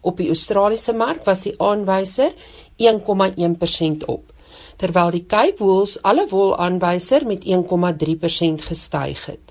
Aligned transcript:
Op 0.00 0.16
die 0.16 0.26
Australiese 0.26 0.92
mark 0.92 1.24
was 1.24 1.42
die 1.42 1.60
aanwyser 1.60 2.32
1,1% 2.76 4.04
op, 4.06 4.32
terwyl 4.76 5.10
die 5.10 5.26
Cape 5.26 5.64
Wools 5.64 6.02
alle 6.02 6.26
wol 6.28 6.56
aanwyser 6.56 7.26
met 7.26 7.44
1,3% 7.44 8.62
gestyg 8.62 9.26
het. 9.26 9.49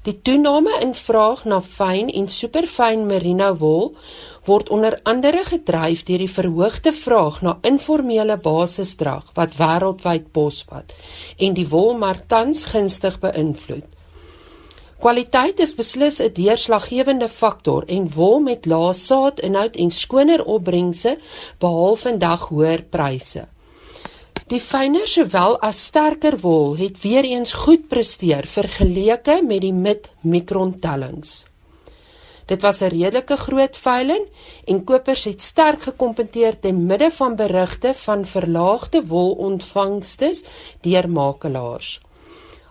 Die 0.00 0.14
toename 0.24 0.78
in 0.80 0.94
vraag 0.96 1.42
na 1.44 1.58
fyn 1.60 2.06
en 2.08 2.28
superfyn 2.32 3.02
merino 3.04 3.50
wol 3.60 3.90
word 4.46 4.70
onder 4.72 4.94
andere 5.04 5.42
gedryf 5.44 6.06
deur 6.08 6.22
die 6.22 6.32
verhoogde 6.36 6.92
vraag 6.96 7.42
na 7.44 7.58
informele 7.68 8.38
basisdrag 8.40 9.26
wat 9.36 9.58
wêreldwyd 9.58 10.30
posvat 10.32 10.94
en 11.36 11.58
die 11.58 11.66
wolmark 11.68 12.24
tans 12.32 12.64
gunstig 12.72 13.20
beïnvloed. 13.20 13.84
Kwaliteit 15.04 15.60
is 15.60 15.76
beslis 15.76 16.16
'n 16.20 16.32
deurslaggewende 16.32 17.28
faktor 17.28 17.84
en 17.86 18.08
wol 18.16 18.40
met 18.40 18.66
lae 18.66 18.96
saadinhoud 18.96 19.76
en 19.76 19.90
skoner 19.90 20.44
opbrengse 20.44 21.18
behaal 21.58 21.96
vandag 21.96 22.48
hoër 22.48 22.82
pryse. 22.88 23.44
Die 24.50 24.58
fyner 24.58 25.06
sowel 25.06 25.60
as 25.62 25.78
sterker 25.86 26.34
wol 26.42 26.72
het 26.74 26.96
weer 27.04 27.22
eens 27.22 27.52
goed 27.54 27.86
presteer 27.86 28.50
vergeleke 28.50 29.46
met 29.46 29.62
die 29.62 29.70
mid-mikron 29.70 30.74
tellings. 30.82 31.46
Dit 32.50 32.58
was 32.66 32.82
'n 32.82 32.90
redelike 32.90 33.36
groot 33.36 33.76
veiling 33.76 34.26
en 34.66 34.84
kopers 34.84 35.24
het 35.24 35.42
sterk 35.42 35.82
gekompeteer 35.82 36.58
te 36.58 36.72
midde 36.72 37.10
van 37.10 37.36
berigte 37.36 37.94
van 37.94 38.26
verlaagde 38.26 39.06
wolontvangstes 39.06 40.44
deur 40.80 41.10
makelaars. 41.10 42.00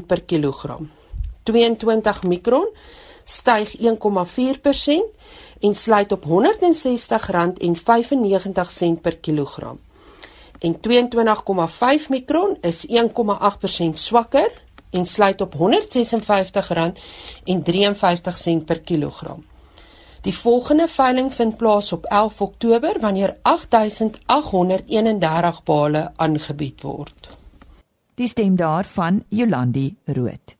per 0.06 0.22
kilogram. 0.22 0.91
22 1.44 2.24
mikron 2.24 2.68
styg 3.24 3.78
1,4% 3.78 3.81
en 5.59 5.75
sluit 5.75 6.12
op 6.12 6.24
R160,95 6.25 6.30
per 9.01 9.18
kilogram 9.18 9.80
en 10.59 10.75
22,5 10.75 10.80
mikron 12.09 12.58
is 12.62 12.88
1,8% 12.88 12.92
swakker 13.94 14.52
en 14.90 15.06
sluit 15.06 15.42
op 15.42 15.56
R156,53 15.56 15.59
per 18.66 18.81
kilogram. 18.81 19.46
Die 20.22 20.38
volgende 20.38 20.88
veiling 20.88 21.34
vind 21.34 21.58
plaas 21.58 21.92
op 21.92 22.06
11 22.06 22.42
Oktober 22.42 23.00
wanneer 23.00 23.38
8831 23.42 25.63
bale 25.63 26.12
aangebied 26.16 26.81
word. 26.81 27.30
Die 28.16 28.28
stem 28.28 28.56
daarvan 28.56 29.24
Jolandi 29.28 29.95
Rood. 30.06 30.58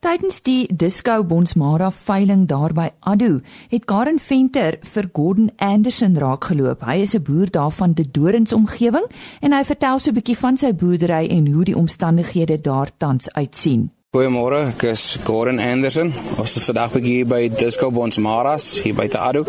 Tydens 0.00 0.38
die 0.40 0.64
Disco 0.72 1.18
Bonsmara 1.28 1.90
veiling 1.92 2.46
daar 2.48 2.72
by 2.72 2.86
Addo 3.04 3.42
het 3.68 3.84
Karen 3.84 4.16
Venter 4.16 4.78
vir 4.94 5.10
Gordon 5.12 5.50
Anderson 5.60 6.16
raakgeloop. 6.16 6.86
Hy 6.88 7.02
is 7.04 7.14
'n 7.14 7.22
boer 7.22 7.50
daar 7.50 7.70
van 7.70 7.92
die 7.92 8.08
Dorings 8.10 8.52
omgewing 8.56 9.04
en 9.42 9.52
hy 9.52 9.62
vertel 9.64 9.98
so 9.98 10.10
'n 10.10 10.14
bietjie 10.14 10.38
van 10.38 10.56
sy 10.56 10.72
boerdery 10.72 11.28
en 11.28 11.52
hoe 11.52 11.64
die 11.64 11.76
omstandighede 11.76 12.60
daar 12.60 12.90
tans 12.96 13.28
uitsien. 13.32 13.90
Goeiemôre, 14.10 14.72
ek 14.72 14.80
is 14.90 15.02
Gordon 15.22 15.60
Anderson. 15.62 16.08
Ons 16.42 16.56
is 16.58 16.64
vandag 16.66 16.96
hier 16.98 17.28
by 17.30 17.44
Disco 17.46 17.92
Bonds 17.94 18.16
Maras 18.18 18.64
hier 18.82 18.96
by 18.98 19.04
Taado. 19.06 19.44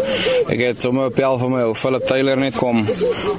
Ek 0.53 0.61
het 0.61 0.83
sommer 0.85 1.07
'n 1.09 1.15
pel 1.17 1.39
van 1.41 1.49
my 1.49 1.61
ou 1.65 1.73
Philip 1.73 2.05
Taylor 2.05 2.37
net 2.37 2.53
kom 2.53 2.85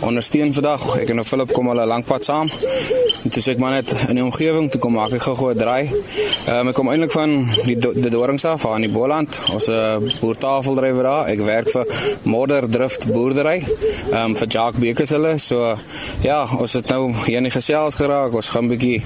ondersteun 0.02 0.50
vandag. 0.52 0.82
Ek 0.98 1.10
en 1.14 1.22
ou 1.22 1.24
Philip 1.24 1.52
kom 1.52 1.69
al 1.70 1.78
'n 1.78 1.86
lank 1.86 2.06
pad 2.06 2.24
saam. 2.24 2.50
En 2.50 3.30
dis 3.30 3.46
ek 3.46 3.58
maar 3.58 3.70
net 3.70 3.94
in 4.08 4.16
die 4.16 4.24
omgewing 4.24 4.69
toe 4.69 4.80
kom 4.80 4.94
maak 4.98 5.12
ek 5.12 5.22
gou 5.22 5.52
'n 5.52 5.56
draai. 5.56 5.86
Ehm 5.86 6.58
um, 6.58 6.69
ek 6.69 6.74
kom 6.74 6.88
eintlik 6.88 7.12
van 7.12 7.46
die 7.66 7.78
die 7.78 8.10
Dorings 8.10 8.44
af 8.44 8.66
aan 8.66 8.80
die 8.80 8.90
Boland. 8.90 9.30
Ons 9.52 9.69
'n 9.69 9.72
uh, 9.72 10.19
boertafeldrywer 10.20 11.02
daar. 11.02 11.28
Ek 11.28 11.38
werk 11.38 11.70
vir 11.70 11.86
Modder 12.24 12.69
Drift 12.69 13.06
Boerdery. 13.12 13.62
Ehm 14.10 14.24
um, 14.24 14.36
vir 14.36 14.48
Jacques 14.48 14.80
Bekes 14.80 15.10
hulle. 15.10 15.38
So 15.38 15.76
ja, 16.22 16.46
ons 16.58 16.72
het 16.72 16.88
nou 16.88 17.14
hier 17.26 17.36
in 17.36 17.44
die 17.44 17.54
gesels 17.54 17.94
geraak. 17.94 18.34
Ons 18.34 18.50
gaan 18.50 18.64
'n 18.64 18.69
bietjie 18.69 19.02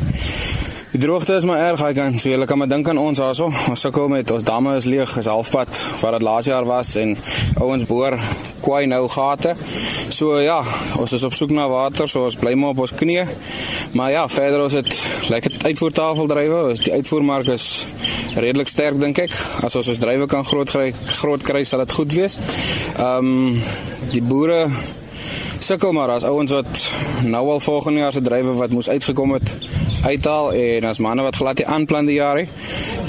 Die 0.90 1.00
droogte 1.02 1.34
is 1.34 1.44
maar 1.44 1.58
erg, 1.58 1.80
hy 1.82 1.92
kan 1.96 2.14
so 2.14 2.30
jy 2.30 2.44
kan 2.46 2.60
maar 2.60 2.68
dink 2.70 2.86
aan 2.88 2.98
ons 3.02 3.18
daarso. 3.18 3.48
Ons 3.72 3.80
sukkel 3.82 4.06
met 4.08 4.30
ons 4.30 4.44
damme 4.46 4.76
is 4.78 4.84
leeg, 4.86 5.10
is 5.18 5.26
halfpad 5.26 5.80
wat 5.98 6.14
dit 6.14 6.22
laas 6.22 6.46
jaar 6.46 6.66
was 6.68 6.92
en 7.00 7.16
ouens 7.58 7.82
boor 7.88 8.14
kwai 8.62 8.86
nou 8.86 9.00
gate. 9.10 9.56
So 10.14 10.38
ja, 10.38 10.60
ons 11.02 11.12
is 11.16 11.24
op 11.26 11.34
soek 11.34 11.50
na 11.56 11.66
water, 11.68 12.06
so 12.08 12.22
ons 12.28 12.38
bly 12.38 12.54
maar 12.54 12.76
op 12.76 12.84
ons 12.86 12.94
knieë. 13.02 13.24
Maar 13.98 14.12
ja, 14.14 14.22
verder 14.30 14.62
ons 14.62 14.76
het 14.78 14.92
lyk 15.34 15.48
dit 15.48 15.66
uitvoertafel 15.72 16.30
drywe, 16.30 16.60
ons 16.70 16.84
die 16.86 16.94
uitvoermark 16.94 17.50
is 17.56 17.66
redelik 18.38 18.70
sterk 18.70 19.00
dink 19.02 19.18
ek. 19.26 19.34
As 19.66 19.74
ons 19.74 19.90
ons 19.90 20.02
drywe 20.06 20.30
kan 20.30 20.46
groot 20.46 20.70
groot 20.70 21.48
kry 21.50 21.64
sal 21.66 21.82
dit 21.82 21.96
goed 21.98 22.14
wees. 22.14 22.38
Ehm 22.94 23.34
um, 23.34 23.58
die 24.14 24.22
boere 24.22 24.68
sukkel 25.66 25.92
maar 25.92 26.12
as 26.14 26.24
ouens 26.24 26.52
wat 26.54 26.82
nou 27.26 27.42
al 27.50 27.60
volgende 27.60 28.00
jaar 28.04 28.12
se 28.14 28.20
drywe 28.22 28.54
wat 28.54 28.70
moes 28.70 28.88
uitgekom 28.88 29.32
het 29.34 29.56
uithaal 30.04 30.52
en 30.52 30.84
as 30.86 31.00
manne 31.02 31.24
wat 31.26 31.36
glad 31.36 31.58
nie 31.58 31.66
aanplan 31.66 32.06
die 32.06 32.18
jaar 32.20 32.38
nie. 32.38 32.48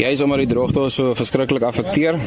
Jy 0.01 0.13
is 0.15 0.23
omdat 0.25 0.41
die 0.45 0.49
droogte 0.55 0.87
so 0.89 1.13
verskriklik 1.17 1.65
affekteer. 1.67 2.17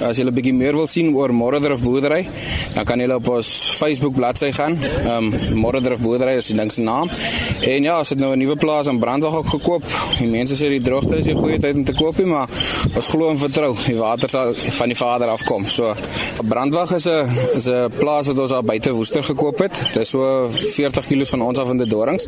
As 0.00 0.16
jy 0.16 0.24
'n 0.24 0.34
bietjie 0.34 0.54
meer 0.54 0.72
wil 0.74 0.86
sien 0.86 1.14
oor 1.14 1.32
Morredrift 1.32 1.82
boerdery, 1.82 2.26
dan 2.74 2.84
kan 2.84 3.00
jy 3.00 3.08
op 3.12 3.28
ons 3.28 3.48
Facebook 3.76 4.14
bladsy 4.14 4.50
gaan. 4.52 4.78
Ehm 5.04 5.28
um, 5.28 5.58
Morredrift 5.60 6.00
boerdery 6.02 6.36
is 6.36 6.46
die 6.46 6.56
ding 6.56 6.72
se 6.72 6.82
naam. 6.82 7.10
En 7.60 7.82
ja, 7.82 7.98
as 7.98 8.08
dit 8.08 8.18
nou 8.18 8.32
'n 8.32 8.38
nuwe 8.38 8.56
plaas 8.56 8.86
in 8.86 8.98
Brandwag 8.98 9.34
ook 9.34 9.46
gekoop. 9.46 9.82
Die 10.18 10.26
mense 10.26 10.54
sê 10.54 10.68
die 10.68 10.80
droogte 10.80 11.16
is 11.16 11.26
'n 11.26 11.36
goeie 11.36 11.58
tyd 11.60 11.74
om 11.74 11.84
te 11.84 11.92
koop, 11.92 12.16
maar 12.24 12.48
ons 12.94 13.06
glo 13.06 13.28
en 13.28 13.38
vertrou 13.38 13.76
die 13.86 13.96
water 13.96 14.28
sal 14.28 14.54
van 14.54 14.88
die 14.88 14.96
Vader 14.96 15.28
afkom. 15.28 15.66
So 15.66 15.94
Brandwag 16.48 16.92
is 16.92 17.06
'n 17.06 17.28
is 17.54 17.68
'n 17.68 17.90
plaas 17.98 18.26
wat 18.26 18.38
ons 18.38 18.50
daar 18.50 18.64
buite 18.64 18.92
Woester 18.92 19.24
gekoop 19.24 19.58
het. 19.58 19.82
Dit 19.92 20.02
is 20.02 20.08
so 20.08 20.48
40 20.48 21.06
km 21.06 21.24
van 21.24 21.42
ons 21.42 21.58
af 21.58 21.70
in 21.70 21.76
die 21.76 21.86
Dorings. 21.86 22.26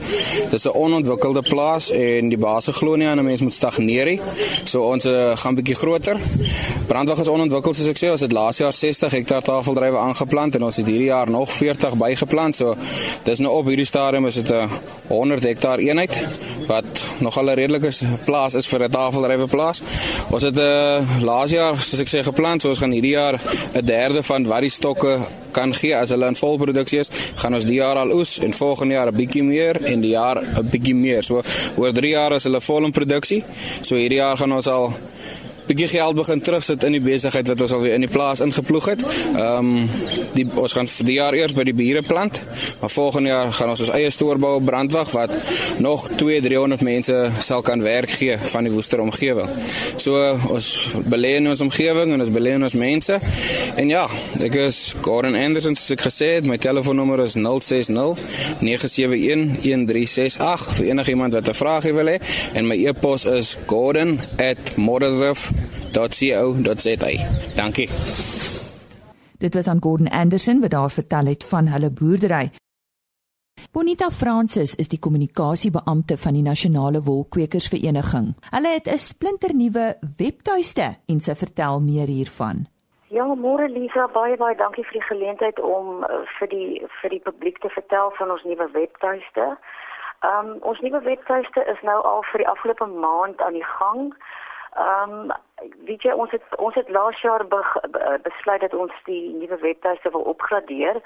Dit 0.51 0.53
is 0.53 0.65
'n 0.67 0.77
onontwikkelde 0.77 1.43
plaas 1.43 1.91
en 1.91 2.29
die 2.29 2.39
baas 2.39 2.67
glo 2.67 2.97
nie 2.97 3.07
aan 3.07 3.19
'n 3.19 3.25
mens 3.25 3.41
moet 3.41 3.55
stagneer 3.55 4.05
nie. 4.05 4.21
So 4.65 4.83
ons 4.83 5.05
uh, 5.05 5.37
gaan 5.37 5.55
bietjie 5.55 5.75
groter. 5.75 6.17
Brandwag 6.87 7.21
is 7.21 7.29
onontwikkeld 7.29 7.62
ontwikkel 7.63 7.79
soos 7.79 7.93
ek 7.93 8.01
sê, 8.01 8.09
ons 8.11 8.23
het 8.25 8.33
laas 8.35 8.59
jaar 8.59 8.73
60 8.75 9.13
hektaar 9.15 9.45
tafeldrywe 9.47 9.99
aangeplant 10.01 10.57
en 10.59 10.65
ons 10.67 10.79
het 10.81 10.89
hierdie 10.89 11.11
jaar 11.13 11.31
nog 11.31 11.51
40 11.51 11.95
bygeplant. 12.01 12.57
So 12.59 12.75
dis 13.23 13.43
nou 13.43 13.53
op 13.55 13.69
hierdie 13.71 13.87
stadium 13.87 14.27
is 14.27 14.41
dit 14.41 14.51
'n 14.51 14.69
100 15.09 15.45
hektaar 15.47 15.79
eenheid 15.79 16.11
wat 16.67 16.87
nogal 17.21 17.51
'n 17.51 17.55
redelike 17.55 17.91
plaas 18.25 18.55
is 18.55 18.67
vir 18.67 18.85
'n 18.85 18.91
tafeldrywe 18.91 19.47
plaas. 19.47 19.83
Ons 20.31 20.43
het 20.43 20.57
'n 20.57 20.59
uh, 20.59 21.23
laas 21.23 21.51
jaar 21.51 21.77
soos 21.79 22.01
ek 22.01 22.09
sê 22.09 22.25
geplant, 22.25 22.63
so 22.63 22.69
ons 22.69 22.79
gaan 22.79 22.91
hierdie 22.91 23.15
jaar 23.15 23.39
'n 23.75 23.85
derde 23.85 24.23
van 24.23 24.47
wat 24.47 24.61
die 24.61 24.71
stokke 24.71 25.21
kan 25.53 25.75
gee 25.75 25.95
as 25.97 26.11
hulle 26.11 26.27
in 26.27 26.35
volproduksie 26.35 26.99
is, 26.99 27.11
gaan 27.37 27.55
ons 27.55 27.65
die 27.65 27.79
jaar 27.79 27.97
al 27.97 28.11
oes 28.13 28.39
en 28.39 28.53
volgende 28.53 28.95
jaar 28.95 29.13
'n 29.13 29.17
bietjie 29.17 29.45
meer 29.45 29.77
en 29.85 30.01
die 30.01 30.15
jaar 30.19 30.43
'n 30.43 30.69
bietjie 30.71 30.95
meer. 30.95 31.23
So 31.23 31.43
oor 31.77 31.93
3 31.93 32.11
jaar 32.11 32.33
is 32.33 32.45
hulle 32.45 32.61
vol 32.61 32.85
in 32.85 32.93
produksie. 32.93 33.45
So 33.83 33.95
hierdie 33.95 34.19
jaar 34.19 34.37
gaan 34.37 34.53
ons 34.53 34.67
al 34.67 34.93
bietjie 35.67 35.89
geld 35.89 36.17
begin 36.19 36.41
terugsit 36.41 36.85
in 36.85 36.97
die 36.97 37.03
besigheid 37.03 37.49
wat 37.49 37.61
ons 37.65 37.73
al 37.73 37.83
weer 37.85 37.95
in 37.95 38.05
die 38.07 38.11
plaas 38.11 38.41
ingeploeg 38.45 38.89
het. 38.93 39.05
Ehm 39.37 39.71
um, 39.73 39.89
die 40.33 40.47
ons 40.57 40.73
gaan 40.73 40.89
vir 40.89 41.07
die 41.07 41.17
jaar 41.19 41.35
eers 41.37 41.53
by 41.57 41.65
die 41.69 41.75
bure 41.77 42.03
plant, 42.03 42.41
maar 42.81 42.91
volgende 42.91 43.31
jaar 43.31 43.53
gaan 43.53 43.73
ons 43.73 43.83
ons 43.85 43.93
eie 43.95 44.11
stoor 44.11 44.41
bou 44.41 44.55
op 44.59 44.65
Brandwag 44.65 45.11
wat 45.13 45.37
nog 45.85 46.07
2 46.09 46.41
300 46.43 46.83
mense 46.87 47.19
sal 47.39 47.63
kan 47.63 47.83
werk 47.83 48.11
gee 48.11 48.39
van 48.39 48.65
die 48.65 48.73
Woester 48.73 49.01
omgewing. 49.05 49.51
So 49.97 50.19
ons 50.55 50.69
belê 51.09 51.37
in 51.41 51.49
ons 51.53 51.61
omgewing 51.61 52.15
en 52.15 52.25
ons 52.25 52.33
belê 52.33 52.57
in 52.59 52.67
ons 52.67 52.77
mense. 52.79 53.19
En 53.77 53.93
ja, 53.93 54.07
ek 54.41 54.59
is 54.65 54.81
Gordon 55.03 55.37
Anderson 55.39 55.77
soos 55.79 55.97
ek 55.97 56.07
gesê 56.07 56.33
het, 56.39 56.49
my 56.49 56.59
telefoonnommer 56.61 57.23
is 57.27 57.37
060 57.37 57.93
971 58.63 59.61
1368 59.63 60.79
vir 60.79 60.91
enigiemand 60.93 61.33
wat 61.39 61.49
'n 61.49 61.55
vraag 61.55 61.91
wil 61.93 62.09
hê 62.09 62.19
en 62.55 62.67
my 62.67 62.77
e-pos 62.87 63.25
is 63.25 63.57
gordon@modderrif 63.67 65.52
www.gordon.co.za. 65.93 67.11
Dankie. 67.57 67.89
Dit 69.39 69.55
was 69.55 69.69
aan 69.69 69.83
Gordon 69.83 70.09
Anderson 70.09 70.61
wat 70.61 70.71
daar 70.71 70.91
vertel 70.91 71.27
het 71.27 71.45
van 71.45 71.67
hulle 71.67 71.91
boerdery. 71.91 72.51
Bonita 73.73 74.11
Francis 74.11 74.75
is 74.75 74.89
die 74.89 74.99
kommunikasiebeampte 74.99 76.19
van 76.19 76.33
die 76.33 76.43
Nasionale 76.43 77.03
Wolkwekersvereniging. 77.03 78.35
Hulle 78.51 78.69
het 78.69 78.87
'n 78.87 78.99
splinternuwe 78.99 79.97
webtuiste 80.17 80.97
en 81.07 81.21
sy 81.21 81.35
vertel 81.35 81.81
meer 81.81 82.07
hiervan. 82.07 82.67
Ja, 83.09 83.25
môre 83.25 83.69
Lisa, 83.69 84.07
baie 84.07 84.37
baie 84.37 84.57
dankie 84.57 84.85
vir 84.85 84.93
die 84.93 85.09
geleentheid 85.09 85.61
om 85.61 86.03
uh, 86.03 86.09
vir 86.39 86.49
die 86.49 86.87
vir 87.01 87.11
die 87.11 87.21
publiek 87.21 87.59
te 87.59 87.69
vertel 87.69 88.11
van 88.11 88.31
ons 88.31 88.43
nuwe 88.43 88.69
webtuiste. 88.73 89.59
Ehm 90.21 90.47
um, 90.47 90.57
ons 90.61 90.81
nuwe 90.81 91.01
webtuiste 91.01 91.65
is 91.65 91.81
nou 91.83 92.03
al 92.03 92.23
vir 92.23 92.39
die 92.39 92.49
afgelope 92.49 92.87
maand 92.87 93.41
aan 93.41 93.53
die 93.53 93.71
gang. 93.79 94.15
Ehm 94.77 95.31
um, 95.31 95.33
weet 95.85 96.03
jy 96.03 96.13
ons 96.13 96.31
het 96.31 96.57
ons 96.57 96.75
het 96.75 96.89
laas 96.89 97.21
jaar 97.21 97.47
be, 97.47 97.61
be, 97.91 98.19
besluit 98.23 98.61
dat 98.61 98.75
ons 98.75 98.93
die 99.05 99.35
nuwe 99.35 99.59
webtuiste 99.61 100.11
wil 100.11 100.25
opgradeer 100.35 101.03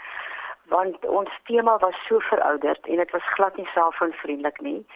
want 0.69 1.07
ons 1.07 1.31
tema 1.45 1.77
was 1.79 1.99
so 2.07 2.19
verouderd 2.19 2.87
en 2.87 2.97
dit 2.97 3.11
was 3.11 3.33
glad 3.35 3.57
nie 3.57 3.69
selfvriendelik 3.75 4.61
nie. 4.61 4.87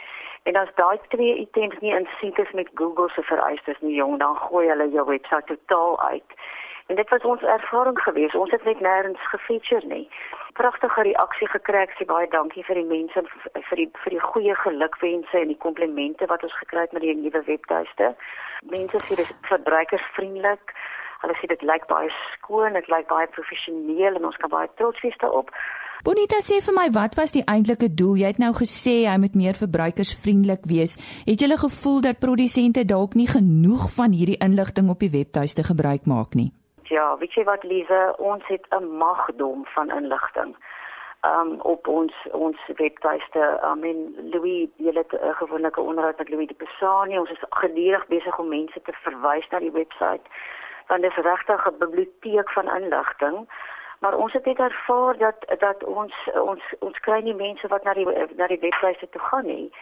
En 0.43 0.57
as 0.57 0.73
daai 0.75 0.99
twee 1.09 1.37
items 1.37 1.79
nie 1.81 1.95
in 1.95 2.09
sink 2.21 2.39
is 2.39 2.51
met 2.53 2.71
Google 2.75 3.09
se 3.15 3.23
vereistes 3.23 3.79
nie, 3.81 3.95
jong, 3.95 4.19
dan 4.19 4.37
gooi 4.37 4.69
hulle 4.69 4.89
jou 4.91 5.07
webwerf 5.07 5.45
totaal 5.45 6.01
uit. 6.03 6.39
En 6.91 6.99
dit 6.99 7.09
was 7.15 7.23
ons 7.23 7.43
ervaring 7.43 7.99
geweest. 8.03 8.35
Ons 8.35 8.51
het 8.51 8.65
net 8.67 8.81
nêrens 8.83 9.29
gefeature 9.31 9.87
nie 9.87 10.09
pragtige 10.61 11.03
reaksie 11.03 11.49
gekry. 11.49 11.85
Ek 11.87 11.97
sê 11.99 12.07
baie 12.09 12.29
dankie 12.33 12.65
vir 12.67 12.81
die 12.81 12.89
mense 12.89 13.25
vir 13.25 13.81
die 13.81 13.89
vir 14.05 14.15
die 14.17 14.23
goeie 14.25 14.57
gelukwense 14.65 15.43
en 15.43 15.53
die 15.53 15.61
komplimente 15.65 16.29
wat 16.33 16.45
ons 16.47 16.57
gekry 16.63 16.87
het 16.87 16.97
met 16.97 17.07
die 17.07 17.17
nuwe 17.17 17.43
webtuiste. 17.49 18.15
Mense 18.75 19.03
sê 19.07 19.21
dit 19.21 19.27
is 19.27 19.37
verbruikersvriendelik. 19.51 20.75
Hulle 21.21 21.37
sê 21.37 21.51
dit 21.53 21.63
lyk 21.69 21.85
baie 21.89 22.09
skoon, 22.35 22.77
dit 22.79 22.89
lyk 22.93 23.09
baie 23.11 23.29
professioneel 23.37 24.17
en 24.17 24.29
ons 24.31 24.41
kan 24.41 24.53
baie 24.53 24.69
trots 24.81 25.03
wees 25.05 25.19
daarop. 25.21 25.53
Bonita 26.05 26.39
sê 26.41 26.63
vir 26.65 26.77
my, 26.79 26.87
wat 26.97 27.19
was 27.19 27.35
die 27.35 27.45
eintlike 27.45 27.91
doel? 27.93 28.23
Jy 28.23 28.31
het 28.33 28.41
nou 28.41 28.55
gesê 28.57 29.03
hy 29.05 29.19
moet 29.21 29.37
meer 29.37 29.59
verbruikersvriendelik 29.61 30.65
wees. 30.71 30.97
Het 31.29 31.45
jy 31.45 31.49
'n 31.53 31.65
gevoel 31.67 32.01
dat 32.01 32.25
produsente 32.25 32.85
dalk 32.85 33.15
nie 33.15 33.29
genoeg 33.29 33.93
van 33.99 34.17
hierdie 34.17 34.41
inligting 34.41 34.89
op 34.89 35.01
die 35.01 35.13
webtuiste 35.13 35.63
gebruik 35.63 36.09
maak 36.09 36.35
nie? 36.35 36.53
Ja, 36.91 37.17
weet 37.19 37.35
jy 37.35 37.45
wat 37.45 37.63
Lize, 37.63 38.15
ons 38.19 38.47
het 38.47 38.67
'n 38.69 38.97
magdom 38.97 39.67
van 39.67 39.91
inligting. 39.91 40.57
Um 41.25 41.61
op 41.61 41.87
ons 41.87 42.15
ons 42.33 42.59
webtuiste. 42.77 43.61
I 43.63 43.75
mean 43.75 44.31
Louis, 44.33 44.69
jy 44.77 44.93
het 44.95 45.13
'n 45.13 45.35
gewoneke 45.35 45.81
onderhoud 45.81 46.19
met 46.19 46.29
Louis 46.29 46.47
de 46.47 46.55
Pesani. 46.55 47.19
Ons 47.19 47.31
is 47.31 47.45
gedurig 47.51 48.07
besig 48.07 48.39
om 48.39 48.49
mense 48.49 48.83
te 48.83 48.93
verwys 48.93 49.49
na 49.49 49.59
die 49.59 49.71
webwerf. 49.71 50.21
Want 50.87 51.03
dit 51.03 51.11
is 51.11 51.25
regtig 51.25 51.67
'n 51.67 51.79
biblioteek 51.79 52.51
van 52.51 52.77
inligting. 52.77 53.49
Maar 54.01 54.17
ons 54.17 54.33
het 54.33 54.45
net 54.45 54.59
ervaar 54.59 55.17
dat 55.17 55.37
dat 55.59 55.85
ons 55.85 56.15
ons 56.35 56.63
ons 56.79 56.99
kry 56.99 57.21
nie 57.23 57.35
mense 57.35 57.69
wat 57.69 57.83
na 57.83 57.95
die 57.95 58.07
na 58.37 58.47
die 58.47 58.61
webtuiste 58.61 59.09
toe 59.09 59.21
gaan 59.21 59.47
nie. 59.47 59.73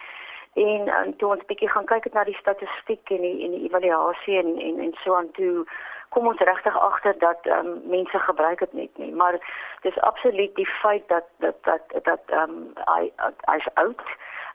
En, 0.53 0.87
en 0.87 1.15
toe 1.15 1.29
ons 1.29 1.45
bietjie 1.45 1.69
gaan 1.69 1.85
kyk 1.85 2.03
het 2.03 2.13
na 2.13 2.23
die 2.23 2.35
statistiek 2.35 3.09
en 3.09 3.21
die 3.21 3.43
en 3.45 3.51
die 3.51 3.65
evaluasie 3.67 4.37
en 4.37 4.57
en 4.59 4.79
en 4.79 4.93
so 5.03 5.15
aan 5.15 5.31
toe 5.31 5.65
kom 6.09 6.27
ons 6.27 6.39
regtig 6.39 6.77
agter 6.77 7.15
dat 7.19 7.45
ehm 7.45 7.67
um, 7.67 7.81
mense 7.89 8.19
gebruik 8.19 8.59
dit 8.59 8.73
net 8.73 8.97
nie. 8.97 9.11
Maar 9.13 9.39
dis 9.81 9.99
absoluut 9.99 10.55
die 10.55 10.69
feit 10.81 11.07
dat 11.07 11.25
dat 11.37 11.57
dat 11.63 12.03
dat 12.03 12.23
ehm 12.25 12.49
um, 12.49 12.73
hy 12.95 13.11
hy's 13.51 13.69
oud. 13.73 14.01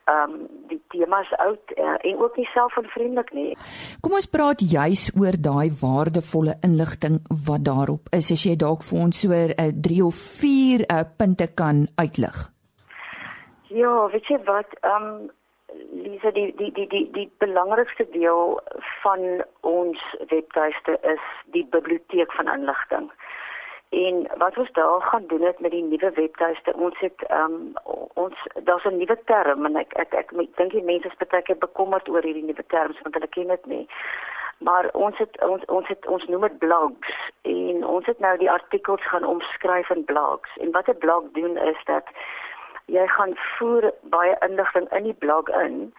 Ehm 0.04 0.32
um, 0.32 0.48
die 0.68 0.82
tema 0.88 1.20
is 1.20 1.36
oud 1.36 1.76
uh, 1.76 1.94
en 1.98 2.18
ook 2.22 2.36
nie 2.36 2.48
selfvriendelik 2.52 3.32
nie. 3.32 3.56
Kom 4.00 4.12
ons 4.18 4.28
praat 4.30 4.60
juis 4.60 5.06
oor 5.20 5.38
daai 5.48 5.70
waardevolle 5.82 6.58
inligting 6.66 7.20
wat 7.46 7.64
daarop 7.64 8.10
is. 8.10 8.32
As 8.34 8.44
jy 8.44 8.56
dalk 8.56 8.82
vir 8.82 9.00
ons 9.06 9.20
so 9.20 9.30
'n 9.32 9.54
uh, 9.56 9.70
3 9.88 10.02
of 10.10 10.14
4 10.14 10.80
uh, 10.80 10.98
eh, 10.98 11.06
punte 11.16 11.46
kan 11.54 11.86
uitlig. 11.96 12.36
Ja 13.68 13.94
weet 14.12 14.26
jy 14.26 14.38
wat? 14.44 14.70
Ehm 14.80 15.08
um, 15.08 15.30
Lisa 15.92 16.30
die 16.30 16.54
die 16.56 16.72
die 16.72 16.86
die 16.88 17.10
die 17.12 17.30
belangrikste 17.38 18.06
deel 18.10 18.60
van 19.02 19.44
ons 19.60 20.00
webtuiste 20.28 20.98
is 21.02 21.24
die 21.56 21.66
biblioteek 21.70 22.32
van 22.32 22.48
inligting. 22.48 23.10
En 23.88 24.26
wat 24.36 24.58
ons 24.58 24.72
daar 24.72 25.00
gaan 25.00 25.26
doen 25.26 25.42
het 25.42 25.60
met 25.60 25.70
die 25.70 25.82
nuwe 25.82 26.10
webtuiste, 26.10 26.72
ons 26.74 26.98
het 26.98 27.22
ehm 27.28 27.52
um, 27.52 27.72
ons 28.14 28.46
daar's 28.68 28.84
'n 28.84 28.96
nuwe 28.96 29.18
term 29.24 29.66
en 29.66 29.76
ek 29.76 29.92
ek 29.92 30.14
ek, 30.14 30.32
ek 30.32 30.56
dink 30.56 30.70
die 30.72 30.82
mense 30.82 31.08
is 31.08 31.28
baie 31.28 31.42
keer 31.42 31.58
bekommerd 31.58 32.08
oor 32.08 32.22
hierdie 32.22 32.44
nuwe 32.44 32.64
terme 32.66 33.02
want 33.02 33.14
hulle 33.14 33.34
ken 33.36 33.48
dit 33.48 33.66
nie. 33.66 33.88
Maar 34.58 34.90
ons 34.92 35.18
het 35.18 35.42
ons 35.44 35.64
ons 35.64 35.88
het 35.88 36.06
ons 36.06 36.24
noem 36.26 36.40
dit 36.40 36.58
blogs 36.58 37.14
en 37.42 37.86
ons 37.86 38.06
het 38.06 38.18
nou 38.18 38.36
die 38.38 38.50
artikels 38.50 39.06
gaan 39.06 39.24
omskryf 39.24 39.90
in 39.90 40.04
blogs. 40.04 40.56
En 40.56 40.70
wat 40.70 40.88
'n 40.88 40.98
blog 40.98 41.24
doen 41.32 41.56
is 41.56 41.80
dat 41.84 42.04
jy 42.86 43.06
gaan 43.06 43.36
voer 43.36 43.92
baie 44.02 44.36
inligting 44.46 44.90
in 44.92 45.08
die 45.08 45.18
blog 45.24 45.48
in 45.48 45.92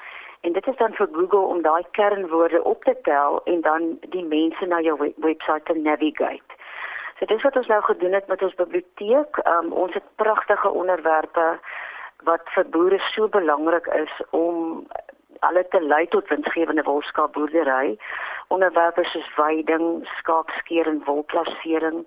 en 0.46 0.54
dit 0.54 0.68
is 0.68 0.78
dan 0.78 0.94
vir 0.94 1.08
Google 1.12 1.48
om 1.54 1.62
daai 1.62 1.84
kernwoorde 1.98 2.64
op 2.64 2.84
te 2.84 2.96
tel 3.02 3.42
en 3.44 3.62
dan 3.62 3.98
die 4.14 4.26
mense 4.26 4.66
na 4.66 4.80
jou 4.80 4.98
webwerf 5.00 5.64
te 5.64 5.74
navigate. 5.74 6.60
So 7.20 7.26
dis 7.26 7.42
wat 7.42 7.56
ons 7.56 7.68
nou 7.68 7.82
gedoen 7.82 8.14
het 8.14 8.28
met 8.28 8.42
ons 8.44 8.56
biblioteek. 8.60 9.40
Um, 9.48 9.72
ons 9.72 9.94
het 9.94 10.04
pragtige 10.16 10.70
onderwerpe 10.70 11.60
wat 12.30 12.50
vir 12.54 12.70
boere 12.70 13.00
so 13.14 13.28
belangrik 13.28 13.88
is 13.88 14.14
om 14.30 14.86
alle 15.40 15.64
te 15.70 15.82
lei 15.82 16.06
tot 16.08 16.28
winsgewende 16.30 16.84
wolskaapboerdery. 16.84 17.98
Onderwerpe 18.48 19.04
soos 19.10 19.30
veiding, 19.36 19.86
skaapskeer 20.20 20.88
en 20.88 21.02
wolklassering, 21.06 22.04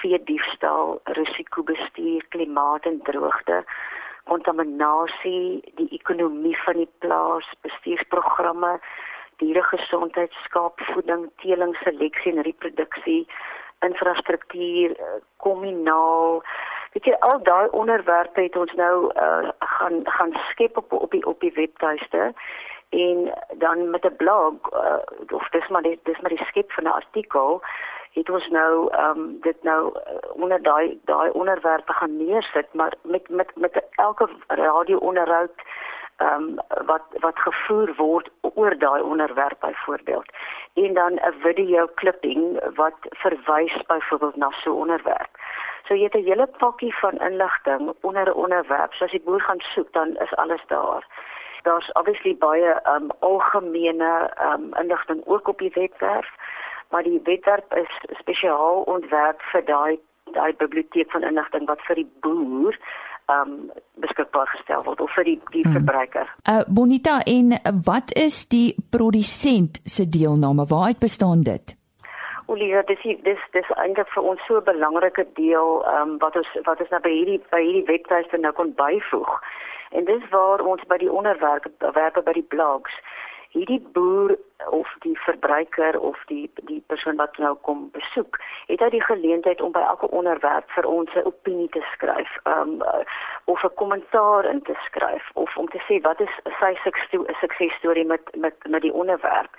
vee 0.00 0.22
diefstal, 0.24 1.00
risikobestuur, 1.18 2.26
klimaat 2.28 2.86
en 2.86 3.00
droogte 3.02 3.64
kontaminasie, 4.30 5.60
die 5.78 5.88
ekonomie 5.98 6.56
van 6.64 6.78
die 6.82 6.90
plaas, 7.02 7.48
bestuursprogramme, 7.66 8.78
dieregesondheid, 9.42 10.32
skaapvoeding, 10.46 11.28
teeling, 11.42 11.74
seleksie 11.82 12.34
en 12.34 12.44
reproduksie, 12.46 13.22
infrastruktuur, 13.86 14.96
eh, 14.96 15.20
kommunaal. 15.36 16.42
Weet 16.92 17.06
jy 17.06 17.16
al 17.26 17.42
daai 17.46 17.68
onderwerpe 17.78 18.42
het 18.42 18.56
ons 18.58 18.72
nou 18.74 18.94
uh, 19.14 19.50
gaan 19.78 20.00
gaan 20.16 20.32
skep 20.48 20.76
op 20.76 20.92
op 20.92 21.12
die 21.14 21.22
op 21.26 21.38
die 21.40 21.52
webtuiste 21.54 22.32
en 22.90 23.18
dan 23.62 23.90
met 23.90 24.04
'n 24.04 24.16
blog 24.16 24.54
uh, 24.74 24.98
of 25.38 25.48
dis 25.54 25.68
maar 25.68 25.82
dis, 25.82 25.98
dis 26.02 26.20
maar 26.20 26.34
die 26.34 26.46
skep 26.50 26.72
van 26.72 26.84
'n 26.84 26.98
artikel 27.00 27.62
het 28.12 28.30
ons 28.30 28.48
nou 28.48 28.88
ehm 28.92 29.18
um, 29.18 29.38
dit 29.40 29.62
nou 29.62 29.92
onder 30.32 30.62
daai 30.62 30.98
daai 31.04 31.30
onderwerpe 31.30 31.92
gaan 31.92 32.16
neersit 32.16 32.68
maar 32.72 32.94
met 33.02 33.28
met 33.28 33.50
met 33.54 33.82
elke 33.90 34.28
radio 34.46 34.96
onderhoud 34.98 35.52
ehm 36.16 36.42
um, 36.42 36.58
wat 36.86 37.04
wat 37.20 37.38
gevoer 37.38 37.94
word 37.96 38.30
oor 38.40 38.78
daai 38.78 39.02
onderwerp 39.02 39.60
byvoorbeeld 39.60 40.28
en 40.74 40.94
dan 40.94 41.12
'n 41.12 41.34
video 41.40 41.86
klipping 41.94 42.60
wat 42.74 42.98
verwys 43.10 43.82
byvoorbeeld 43.86 44.36
na 44.36 44.50
so 44.50 44.70
'n 44.70 44.80
onderwerp. 44.80 45.30
So 45.86 45.94
jy 45.94 46.04
het 46.04 46.14
'n 46.14 46.24
hele 46.24 46.46
pakkie 46.46 46.94
van 46.98 47.18
inligting 47.18 47.94
onder 48.00 48.28
'n 48.28 48.32
onderwerp. 48.44 48.92
So 48.92 49.04
as 49.04 49.10
die 49.10 49.22
boer 49.24 49.40
gaan 49.40 49.60
soek, 49.60 49.92
dan 49.92 50.16
is 50.16 50.34
alles 50.34 50.62
daar. 50.66 51.04
Daar's 51.62 51.92
obviously 51.92 52.36
baie 52.36 52.80
um 52.94 53.10
algemene 53.18 54.30
um 54.52 54.74
inligting 54.74 55.22
ook 55.26 55.48
op 55.48 55.58
die 55.58 55.72
webwerf, 55.74 56.30
maar 56.90 57.02
die 57.02 57.20
webwerf 57.24 57.64
is 57.82 57.92
spesiaal 58.18 58.82
ontwerp 58.94 59.42
vir 59.52 59.64
daai 59.64 59.98
daai 60.34 60.52
biblioteek 60.58 61.10
van 61.10 61.22
inligting 61.26 61.66
wat 61.66 61.80
vir 61.88 62.02
die 62.02 62.10
boer 62.22 62.76
um 63.30 63.70
beskikbaar 64.02 64.46
gestel 64.54 64.82
word 64.86 65.00
of 65.00 65.12
vir 65.14 65.24
die 65.24 65.38
die 65.54 65.64
hmm. 65.64 65.76
verbruiker. 65.78 66.30
Uh 66.50 66.62
Bonita 66.66 67.20
en 67.26 67.54
wat 67.86 68.14
is 68.18 68.46
die 68.54 68.74
produsent 68.90 69.80
se 69.84 70.08
deelname? 70.08 70.66
Waaruit 70.66 70.98
bestaan 70.98 71.42
dit? 71.42 71.76
Olivia, 72.50 72.82
dis 72.82 73.02
dis 73.22 73.42
dis 73.54 73.72
eintlik 73.78 74.10
vir 74.14 74.28
ons 74.32 74.46
so 74.46 74.58
'n 74.58 74.64
belangrike 74.64 75.26
deel 75.34 75.84
um 75.96 76.18
wat 76.18 76.36
ons 76.36 76.50
wat 76.68 76.80
ons 76.80 76.90
nou 76.90 77.00
by 77.00 77.12
hierdie 77.18 77.40
by 77.50 77.62
hierdie 77.62 77.86
webtuiste 77.92 78.38
nou 78.38 78.52
kon 78.52 78.74
byvoeg. 78.74 79.32
En 79.90 80.04
dis 80.04 80.24
waar 80.30 80.60
ons 80.60 80.82
by 80.86 80.98
die 80.98 81.12
onderwerpe 81.12 81.70
werke 81.94 82.22
by 82.22 82.32
die 82.32 82.48
blogs 82.54 82.94
hierdie 83.50 83.80
boer 83.92 84.36
of 84.70 84.88
die 85.00 85.18
verbruiker 85.18 85.98
of 86.00 86.18
die 86.26 86.50
die 86.68 86.82
persoon 86.86 87.16
wat 87.16 87.38
nou 87.38 87.54
kom 87.66 87.88
besoek, 87.96 88.38
het 88.66 88.80
hy 88.80 88.90
die 88.94 89.04
geleentheid 89.04 89.60
om 89.60 89.72
by 89.72 89.82
elke 89.92 90.10
onderwerp 90.10 90.70
vir 90.76 90.86
ons 90.86 91.10
'n 91.14 91.26
opinie 91.30 91.68
te 91.68 91.82
skryf, 91.92 92.36
um 92.44 92.82
of 93.44 93.64
'n 93.64 93.74
kommentaar 93.74 94.44
in 94.44 94.62
te 94.62 94.76
skryf 94.86 95.30
of 95.34 95.56
om 95.56 95.68
te 95.68 95.80
sê 95.88 96.00
wat 96.02 96.20
is 96.20 96.34
sy 96.60 96.74
suksesstorie 97.40 98.04
met 98.04 98.36
met 98.36 98.54
met 98.68 98.82
die 98.82 98.92
onderwerp 98.92 99.50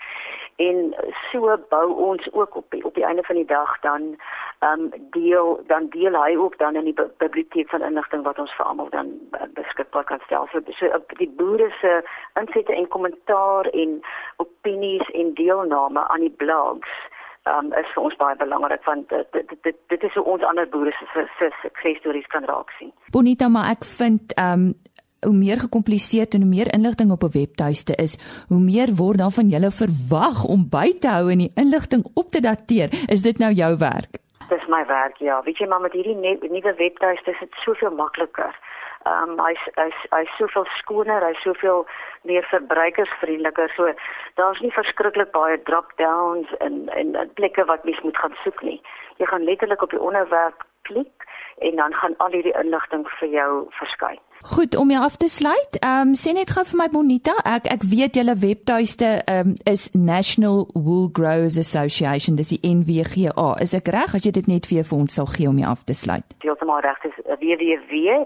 en 0.55 0.96
so 1.31 1.58
bou 1.70 1.93
ons 1.93 2.34
ook 2.34 2.55
op 2.55 2.65
die, 2.70 2.86
op 2.86 2.96
die 2.96 3.05
einde 3.05 3.24
van 3.24 3.36
die 3.36 3.46
dag 3.46 3.79
dan 3.79 4.15
ehm 4.60 4.79
um, 4.79 4.91
deel 5.12 5.62
dan 5.67 5.88
deel 5.89 6.13
hy 6.24 6.36
ook 6.38 6.58
dan 6.58 6.75
in 6.75 6.84
die 6.84 6.98
biblioteek 7.17 7.70
van 7.70 7.81
inligting 7.81 8.24
wat 8.24 8.39
ons 8.39 8.55
vir 8.55 8.65
almal 8.65 8.89
dan 8.89 9.13
beskikbaar 9.53 10.03
kan 10.03 10.20
stel 10.25 10.48
so, 10.51 10.62
so 10.79 10.86
die 11.17 11.29
boere 11.29 11.70
se 11.81 12.03
insette 12.39 12.75
en 12.75 12.88
kommentaar 12.88 13.65
en 13.65 14.01
opinies 14.38 15.10
en 15.10 15.34
deelname 15.34 16.08
aan 16.08 16.20
die 16.20 16.36
blogs 16.43 16.89
um, 17.50 17.72
is 17.81 17.89
vir 17.96 18.03
ons 18.03 18.17
baie 18.22 18.38
belangrik 18.38 18.84
want 18.86 19.10
dit 19.10 19.34
dit 19.34 19.58
dit, 19.63 19.77
dit 19.93 20.03
is 20.03 20.13
hoe 20.20 20.25
ons 20.36 20.46
ander 20.46 20.70
boere 20.70 20.93
se 21.00 21.25
suksesstories 21.63 22.29
kan 22.34 22.46
raak 22.50 22.74
sien. 22.77 22.93
Bonita, 23.15 23.50
maar 23.50 23.72
ek 23.75 23.86
vind 23.98 24.36
ehm 24.38 24.70
um 24.70 24.74
hoe 25.25 25.34
meer 25.34 25.60
gekompliseerd 25.60 26.34
en 26.34 26.42
hoe 26.42 26.50
meer 26.50 26.74
inligting 26.74 27.12
op 27.12 27.24
'n 27.24 27.38
webtuiste 27.40 27.94
is, 27.96 28.18
hoe 28.48 28.63
meer 28.72 28.90
word 28.96 29.18
dan 29.18 29.32
van 29.32 29.48
julle 29.54 29.72
verwag 29.72 30.44
om 30.54 30.70
by 30.70 30.90
te 31.00 31.08
hou 31.08 31.32
en 31.32 31.38
die 31.38 31.51
inligting 31.56 32.04
op 32.13 32.28
te 32.32 32.42
dateer. 32.42 32.90
Is 33.08 33.22
dit 33.22 33.38
nou 33.38 33.51
jou 33.54 33.78
werk? 33.78 34.13
Dis 34.50 34.68
my 34.68 34.86
werk, 34.86 35.18
ja. 35.18 35.42
Weet 35.44 35.58
jy 35.58 35.68
maar 35.68 35.82
met 35.82 35.92
hierdie 35.92 36.16
nuwe 36.16 36.74
webtuiste 36.78 37.32
is 37.32 37.40
dit 37.40 37.54
soveel 37.66 37.92
makliker. 37.92 38.56
Ehm 39.04 39.30
um, 39.30 39.40
hy's 39.46 39.63
hy's 39.75 40.00
hy's 40.10 40.34
soveel 40.38 40.66
skoner, 40.66 41.24
hy's 41.25 41.42
soveel 41.42 41.88
meer 42.22 42.44
verbruikersvriendeliker. 42.44 43.72
So 43.75 43.94
daar's 44.36 44.60
nie 44.60 44.72
verskriklik 44.72 45.32
baie 45.32 45.62
drop-downs 45.62 46.54
en 46.58 46.90
en 46.90 47.32
plekke 47.34 47.66
wat 47.66 47.84
mens 47.84 48.01
moet 48.01 48.18
gaan 48.18 48.36
soek 48.44 48.62
nie. 48.62 48.82
Jy 49.18 49.25
gaan 49.25 49.44
letterlik 49.44 49.82
op 49.82 49.90
die 49.90 50.01
onderwerp 50.01 50.66
klik 50.82 51.25
en 51.68 51.75
dan 51.75 51.94
gaan 51.94 52.15
al 52.18 52.32
hierdie 52.36 52.58
inligting 52.63 53.03
vir 53.20 53.30
jou 53.30 53.51
verskyn. 53.80 54.20
Goed, 54.53 54.75
om 54.75 54.89
jou 54.89 55.01
af 55.03 55.15
te 55.22 55.30
sluit, 55.30 55.74
ehm 55.80 56.08
um, 56.08 56.13
sê 56.18 56.34
net 56.34 56.50
gou 56.56 56.63
vir 56.65 56.77
my 56.82 56.89
Bonita, 56.89 57.34
ek 57.46 57.65
ek 57.75 57.84
weet 57.94 58.15
julle 58.18 58.36
webtuiste 58.41 59.10
ehm 59.25 59.48
um, 59.53 59.56
is 59.70 59.84
National 59.94 60.58
Wool 60.74 61.10
Growers 61.13 61.58
Association, 61.62 62.36
dis 62.36 62.53
die 62.56 62.63
NWGA. 62.75 63.50
Is 63.62 63.74
ek 63.77 63.88
reg 63.94 64.15
as 64.18 64.24
jy 64.25 64.32
dit 64.39 64.48
net 64.50 64.65
vir 64.70 64.84
vir 64.89 64.98
ons 64.98 65.13
sal 65.20 65.30
gee 65.36 65.48
om 65.50 65.58
jou 65.62 65.70
af 65.70 65.84
te 65.86 65.94
sluit? 65.94 66.25
Heeltemal 66.41 66.82
reg, 66.88 66.98
dis 67.06 67.18
www.nwga.co.za. 67.30 68.22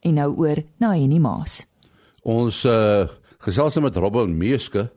En 0.00 0.14
nou 0.14 0.36
oor 0.36 0.56
na 0.78 0.92
Henny 0.92 1.18
Maas. 1.18 1.66
Ons 2.22 2.64
uh, 2.64 3.08
gesels 3.44 3.80
met 3.80 3.96
Robin 3.96 4.36
Meeske. 4.36 4.88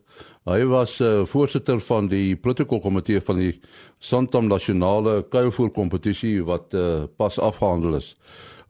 Hy 0.48 0.64
was 0.72 1.02
uh, 1.04 1.26
voorsitter 1.28 1.80
van 1.84 2.08
die 2.08 2.36
protokolkomitee 2.40 3.20
van 3.22 3.36
die 3.42 3.60
Santam 4.00 4.48
Nasionale 4.48 5.24
Kuilvoer 5.28 5.74
kompetisie 5.76 6.40
wat 6.48 6.72
uh, 6.74 7.04
pas 7.20 7.40
afgehandel 7.40 8.00
is. 8.00 8.16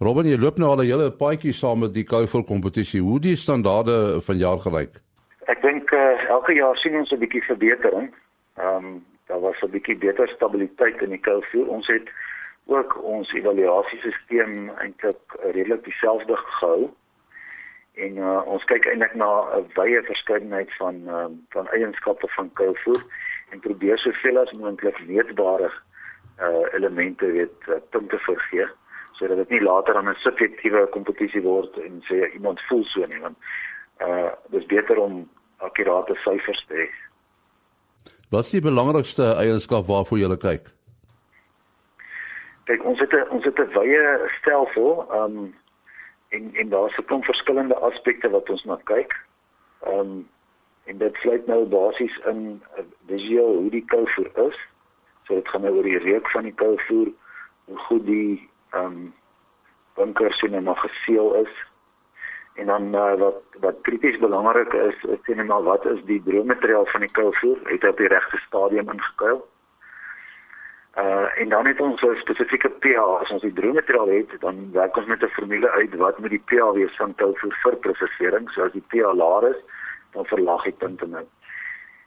Robin, 0.02 0.28
jy 0.30 0.38
loop 0.38 0.60
nou 0.62 0.70
al 0.70 0.82
'n 0.84 0.90
hele 0.90 1.12
paadjie 1.12 1.54
saam 1.54 1.80
met 1.80 1.94
die 1.94 2.04
kuilvoer 2.04 2.44
kompetisie. 2.44 3.02
Hoe 3.02 3.20
die 3.20 3.36
standaarde 3.36 4.22
van 4.22 4.38
jaar 4.38 4.60
gelyk? 4.60 5.02
Ek 5.48 5.62
dink 5.62 5.92
uh, 5.92 6.30
elke 6.30 6.54
jaar 6.54 6.78
sien 6.78 6.96
ons 6.96 7.12
'n 7.12 7.20
bietjie 7.20 7.42
verbetering. 7.42 8.14
Ehm 8.58 8.86
um, 8.86 9.06
daar 9.28 9.40
was 9.40 9.62
'n 9.62 9.70
bietjie 9.70 9.98
beter 9.98 10.28
stabiliteit 10.28 11.02
in 11.02 11.10
die 11.10 11.20
kuilvoer. 11.20 11.68
Ons 11.68 11.88
het 11.88 12.10
ook 12.66 13.04
ons 13.04 13.34
evaluasiesisteem 13.34 14.70
eintlik 14.70 15.20
redelik 15.42 15.84
dieselfde 15.84 16.36
gehou. 16.36 16.90
En 17.94 18.18
uh, 18.18 18.42
ons 18.46 18.64
kyk 18.64 18.86
eintlik 18.86 19.14
na 19.14 19.32
'n 19.58 19.68
wye 19.74 20.04
verskeidenheid 20.04 20.76
van 20.76 20.96
uh, 21.08 21.26
van 21.50 21.68
eienskappe 21.68 22.28
van 22.28 22.54
koolvoer 22.54 23.02
en 23.50 23.60
probeer 23.60 23.98
soveel 23.98 24.38
as 24.38 24.52
moontlik 24.52 25.00
meetbare 25.08 25.72
uh, 26.40 26.74
elemente 26.74 27.26
weet 27.32 27.68
uh, 27.68 27.76
punte 27.90 28.18
vergee 28.18 28.68
sodat 29.18 29.38
dit 29.38 29.50
nie 29.50 29.62
later 29.62 29.96
aan 29.96 30.10
'n 30.10 30.16
subjektiewe 30.16 30.88
kompetisie 30.88 31.42
word 31.42 31.78
en 31.78 32.04
sê 32.10 32.34
iemand 32.34 32.62
voel 32.62 32.84
so 32.84 33.06
nie 33.06 33.22
want 33.22 33.38
uh 34.00 34.32
dis 34.54 34.66
beter 34.66 34.98
om 34.98 35.30
akkurate 35.58 36.16
syfers 36.16 36.66
te 36.68 36.74
hê. 36.74 36.88
Wat 38.30 38.44
is 38.44 38.50
die 38.52 38.62
belangrikste 38.62 39.36
eienskap 39.40 39.86
waarvoor 39.88 40.20
jy 40.20 40.38
kyk? 40.38 40.68
kyk 42.68 42.84
ons 42.84 43.00
het 43.00 43.14
'n 43.14 43.30
ons 43.32 43.46
het 43.46 43.60
'n 43.60 43.72
wye 43.72 44.30
stelsel 44.40 45.08
um 45.16 45.56
en 46.30 46.56
en 46.56 46.70
daar's 46.70 46.98
'n 46.98 47.06
klomp 47.06 47.24
verskillende 47.24 47.76
aspekte 47.76 48.30
wat 48.30 48.50
ons 48.50 48.64
na 48.64 48.80
kyk. 48.84 49.16
Um 49.88 50.28
en 50.86 50.98
dit 50.98 51.16
sluit 51.16 51.48
nou 51.48 51.66
basies 51.66 52.18
in 52.26 52.64
visueel 53.08 53.56
hoe 53.56 53.70
die 53.70 53.86
koue 53.86 54.32
is. 54.48 54.58
So 55.26 55.36
dit 55.36 55.48
gaan 55.48 55.62
nou 55.62 55.76
oor 55.76 55.84
die 55.84 55.98
reuk 56.00 56.30
van 56.30 56.44
die 56.44 56.56
kouvoer, 56.56 57.12
hoe 57.66 57.78
goed 57.78 58.06
die 58.06 58.50
ehm 58.72 58.86
um, 58.86 59.14
bunkers 59.96 60.42
en 60.42 60.64
maar 60.64 60.78
geseël 60.78 61.34
is. 61.34 61.54
En 62.58 62.66
dan 62.66 62.96
uh, 62.96 63.14
wat 63.22 63.42
wat 63.60 63.82
krities 63.82 64.18
belangrik 64.18 64.74
is, 64.74 65.04
is 65.04 65.20
sien 65.24 65.46
maar 65.46 65.64
wat 65.64 65.86
is 65.86 66.00
die 66.06 66.22
droommateriaal 66.26 66.86
van 66.86 67.06
die 67.06 67.12
kouvoer? 67.12 67.58
Het 67.64 67.86
hy 67.86 67.92
op 67.94 68.02
die 68.02 68.10
regte 68.14 68.38
stadium 68.46 68.90
ingekuil? 68.90 69.44
Uh 70.98 71.28
en 71.42 71.50
dan 71.50 71.66
het 71.70 71.80
ons 71.80 72.02
'n 72.02 72.16
spesifieke 72.16 72.70
pH. 72.70 73.04
As 73.22 73.30
ons 73.30 73.46
die 73.46 73.54
droommateriaal 73.54 74.10
het, 74.10 74.34
dan 74.40 74.72
werk 74.72 74.98
ons 74.98 75.06
met 75.06 75.22
'n 75.24 75.36
formule 75.38 75.70
uit 75.70 75.96
wat 75.96 76.20
moet 76.20 76.30
die 76.30 76.46
pH 76.46 76.72
wees 76.74 76.96
van 76.96 77.16
kouvoer 77.16 77.58
vir 77.64 77.76
prosesering. 77.76 78.50
So 78.50 78.64
as 78.64 78.72
die 78.72 78.88
pH 78.88 79.14
laag 79.14 79.44
is, 79.54 79.62
dan 80.12 80.26
verlaag 80.26 80.64
die 80.64 80.78
punte 80.78 81.08
nou. 81.08 81.26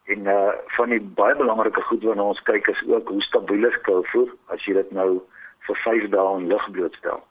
En 0.05 0.27
uh 0.27 0.53
van 0.67 0.89
die 0.89 1.01
baie 1.01 1.37
belangrike 1.37 1.83
goed 1.83 2.03
wat 2.03 2.19
ons 2.19 2.43
kyk 2.43 2.67
is 2.67 2.83
ook 2.87 3.09
hoe 3.09 3.23
stabiel 3.23 3.65
is 3.69 3.81
kouvoer 3.81 4.35
as 4.47 4.65
jy 4.65 4.75
dit 4.75 4.91
nou 4.91 5.23
vir 5.67 5.77
5 5.77 6.09
dae 6.09 6.39
in 6.39 6.47
lug 6.47 6.71
blootstel. 6.71 7.23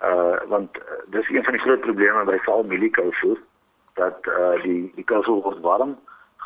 Uh 0.00 0.38
want 0.48 0.76
uh, 0.76 0.82
dis 1.12 1.28
een 1.28 1.44
van 1.44 1.52
die 1.52 1.60
groot 1.60 1.80
probleme 1.80 2.24
by 2.24 2.38
val 2.46 2.62
mieliekoue 2.64 3.36
dat 4.00 4.28
uh 4.32 4.62
die 4.62 4.92
die 4.96 5.04
koue 5.04 5.40
word 5.44 5.60
warm, 5.60 5.96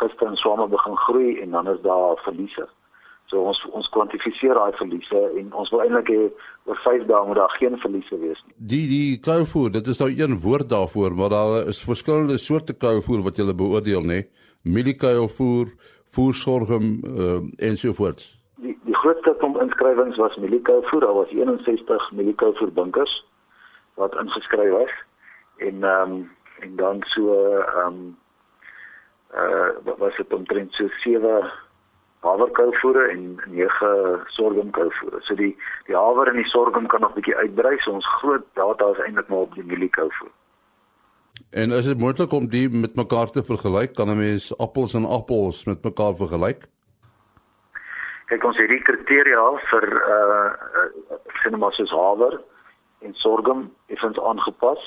gister 0.00 0.26
en 0.26 0.38
swame 0.40 0.66
begin 0.68 0.96
groei 1.06 1.37
en 1.42 1.50
dan 1.50 1.68
is 1.70 1.80
daar 1.82 2.16
verliese. 2.25 2.66
So 3.30 3.44
ons 3.50 3.61
ons 3.70 3.88
kwantifiseer 3.94 4.58
daai 4.58 4.75
verliese 4.80 5.20
en 5.38 5.52
ons 5.52 5.70
wil 5.73 5.84
eintlik 5.84 6.11
hê 6.11 6.25
oor 6.66 6.80
5 6.82 7.04
dae 7.11 7.26
moet 7.28 7.38
daar 7.38 7.54
geen 7.61 7.78
verliese 7.84 8.18
wees 8.20 8.40
nie. 8.46 8.54
Die 8.73 8.87
die 8.90 9.20
koue 9.26 9.70
dit 9.76 9.90
is 9.92 10.00
nou 10.02 10.11
een 10.11 10.34
woord 10.46 10.68
daarvoor, 10.73 11.14
maar 11.20 11.30
daar 11.37 11.70
is 11.73 11.84
verskillende 11.90 12.38
soorte 12.38 12.75
koue 12.75 13.20
wat 13.28 13.38
jy 13.38 13.54
beoordeel 13.54 14.02
nê. 14.02 14.25
Mieliekoue 14.64 15.28
voer, 15.28 15.70
voersorgum 16.16 16.88
uh, 17.04 17.38
ensovoorts. 17.70 18.32
Die 18.64 18.75
die 18.88 18.96
grootste 18.96 19.37
klomp 19.38 19.61
inskrywings 19.62 20.16
was 20.16 20.37
mieliekoue 20.42 20.82
voer, 20.90 21.06
daar 21.06 21.18
was 21.23 21.30
61 21.30 22.11
mieliekoue 22.18 22.58
voer 22.58 22.73
bunkers 22.82 23.14
wat 23.94 24.14
ingeskryf 24.14 24.70
was 24.70 24.94
en 25.56 25.84
ehm 25.84 26.12
um, 26.12 26.30
en 26.60 26.76
dan 26.76 27.02
so 27.06 27.34
ehm 27.60 27.86
um, 27.86 28.16
uh 29.34 29.68
wat 29.84 29.98
was 29.98 30.16
dit 30.16 30.32
omtrent 30.32 30.72
so 30.72 30.88
7 30.88 31.52
haverkouvoere 32.20 33.08
en 33.08 33.40
9 33.46 34.20
sorghumkouvoere. 34.26 35.18
So 35.20 35.34
die 35.34 35.56
die 35.86 35.96
haver 35.96 36.28
en 36.28 36.36
die 36.40 36.48
sorghum 36.48 36.86
kan 36.86 37.00
nog 37.00 37.14
bietjie 37.14 37.36
uitbrei. 37.36 37.76
So 37.78 37.90
ons 37.90 38.08
groot 38.20 38.46
data 38.52 38.90
is 38.94 39.02
eintlik 39.06 39.28
maar 39.28 39.46
op 39.48 39.54
die 39.54 39.64
mieliekouvoer. 39.64 40.30
En 41.50 41.70
is 41.70 41.86
dit 41.86 41.98
moontlik 41.98 42.32
om 42.32 42.46
die 42.48 42.68
met 42.70 42.94
mekaar 42.94 43.30
te 43.30 43.44
vergelyk? 43.44 43.94
Kan 43.94 44.10
'n 44.10 44.16
mens 44.16 44.58
appels 44.58 44.94
en 44.94 45.04
appels 45.04 45.64
met 45.64 45.84
mekaar 45.84 46.14
vergelyk? 46.14 46.66
Kyk 48.26 48.44
ons 48.44 48.56
het 48.56 48.68
die 48.68 48.82
kriteria 48.82 49.44
vir 49.70 49.86
uh, 49.92 50.50
uh 50.80 51.18
sien 51.42 51.58
maar 51.58 51.72
soos 51.72 51.90
haver 51.90 52.40
en 53.04 53.14
sorghum 53.14 53.70
effens 53.87 54.20
aangepas 54.20 54.82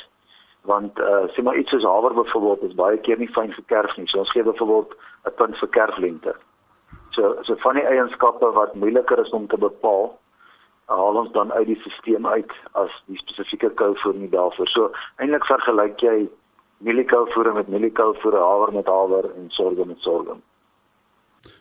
want 0.67 0.99
uh 0.99 1.25
sê 1.33 1.43
maar 1.43 1.57
iets 1.57 1.69
soos 1.69 1.83
haver 1.83 2.13
byvoorbeeld 2.13 2.63
is 2.69 2.75
baie 2.75 2.97
keer 2.97 3.17
nie 3.17 3.31
fyn 3.31 3.53
gekerf 3.53 3.97
nie. 3.97 4.07
So 4.07 4.19
ons 4.19 4.31
gee 4.31 4.43
byvoorbeeld 4.43 4.95
'n 5.25 5.35
punt 5.39 5.57
vir 5.57 5.69
kerflengte. 5.77 6.35
So 7.15 7.37
so 7.41 7.55
van 7.55 7.75
die 7.75 7.87
eienskappe 7.87 8.51
wat 8.51 8.75
moeiliker 8.75 9.19
is 9.19 9.29
om 9.29 9.47
te 9.47 9.57
bepaal, 9.57 10.17
haal 10.85 11.15
ons 11.15 11.31
dan 11.31 11.53
uit 11.53 11.67
die 11.67 11.79
stelsel 11.79 12.25
uit 12.25 12.51
as 12.71 12.91
die 13.05 13.17
spesifieke 13.17 13.69
kouvoer 13.69 14.15
nie 14.15 14.29
daarvoor. 14.29 14.67
So 14.67 14.91
eintlik 15.17 15.45
vergelyk 15.45 15.99
jy 15.99 16.29
mieliekouvoer 16.77 17.53
met 17.53 17.67
mieliekouvoer, 17.67 18.37
haver 18.37 18.73
met 18.73 18.87
haver 18.87 19.31
en 19.35 19.49
sorghum 19.49 19.87
met 19.87 19.99
sorghum. 19.99 20.41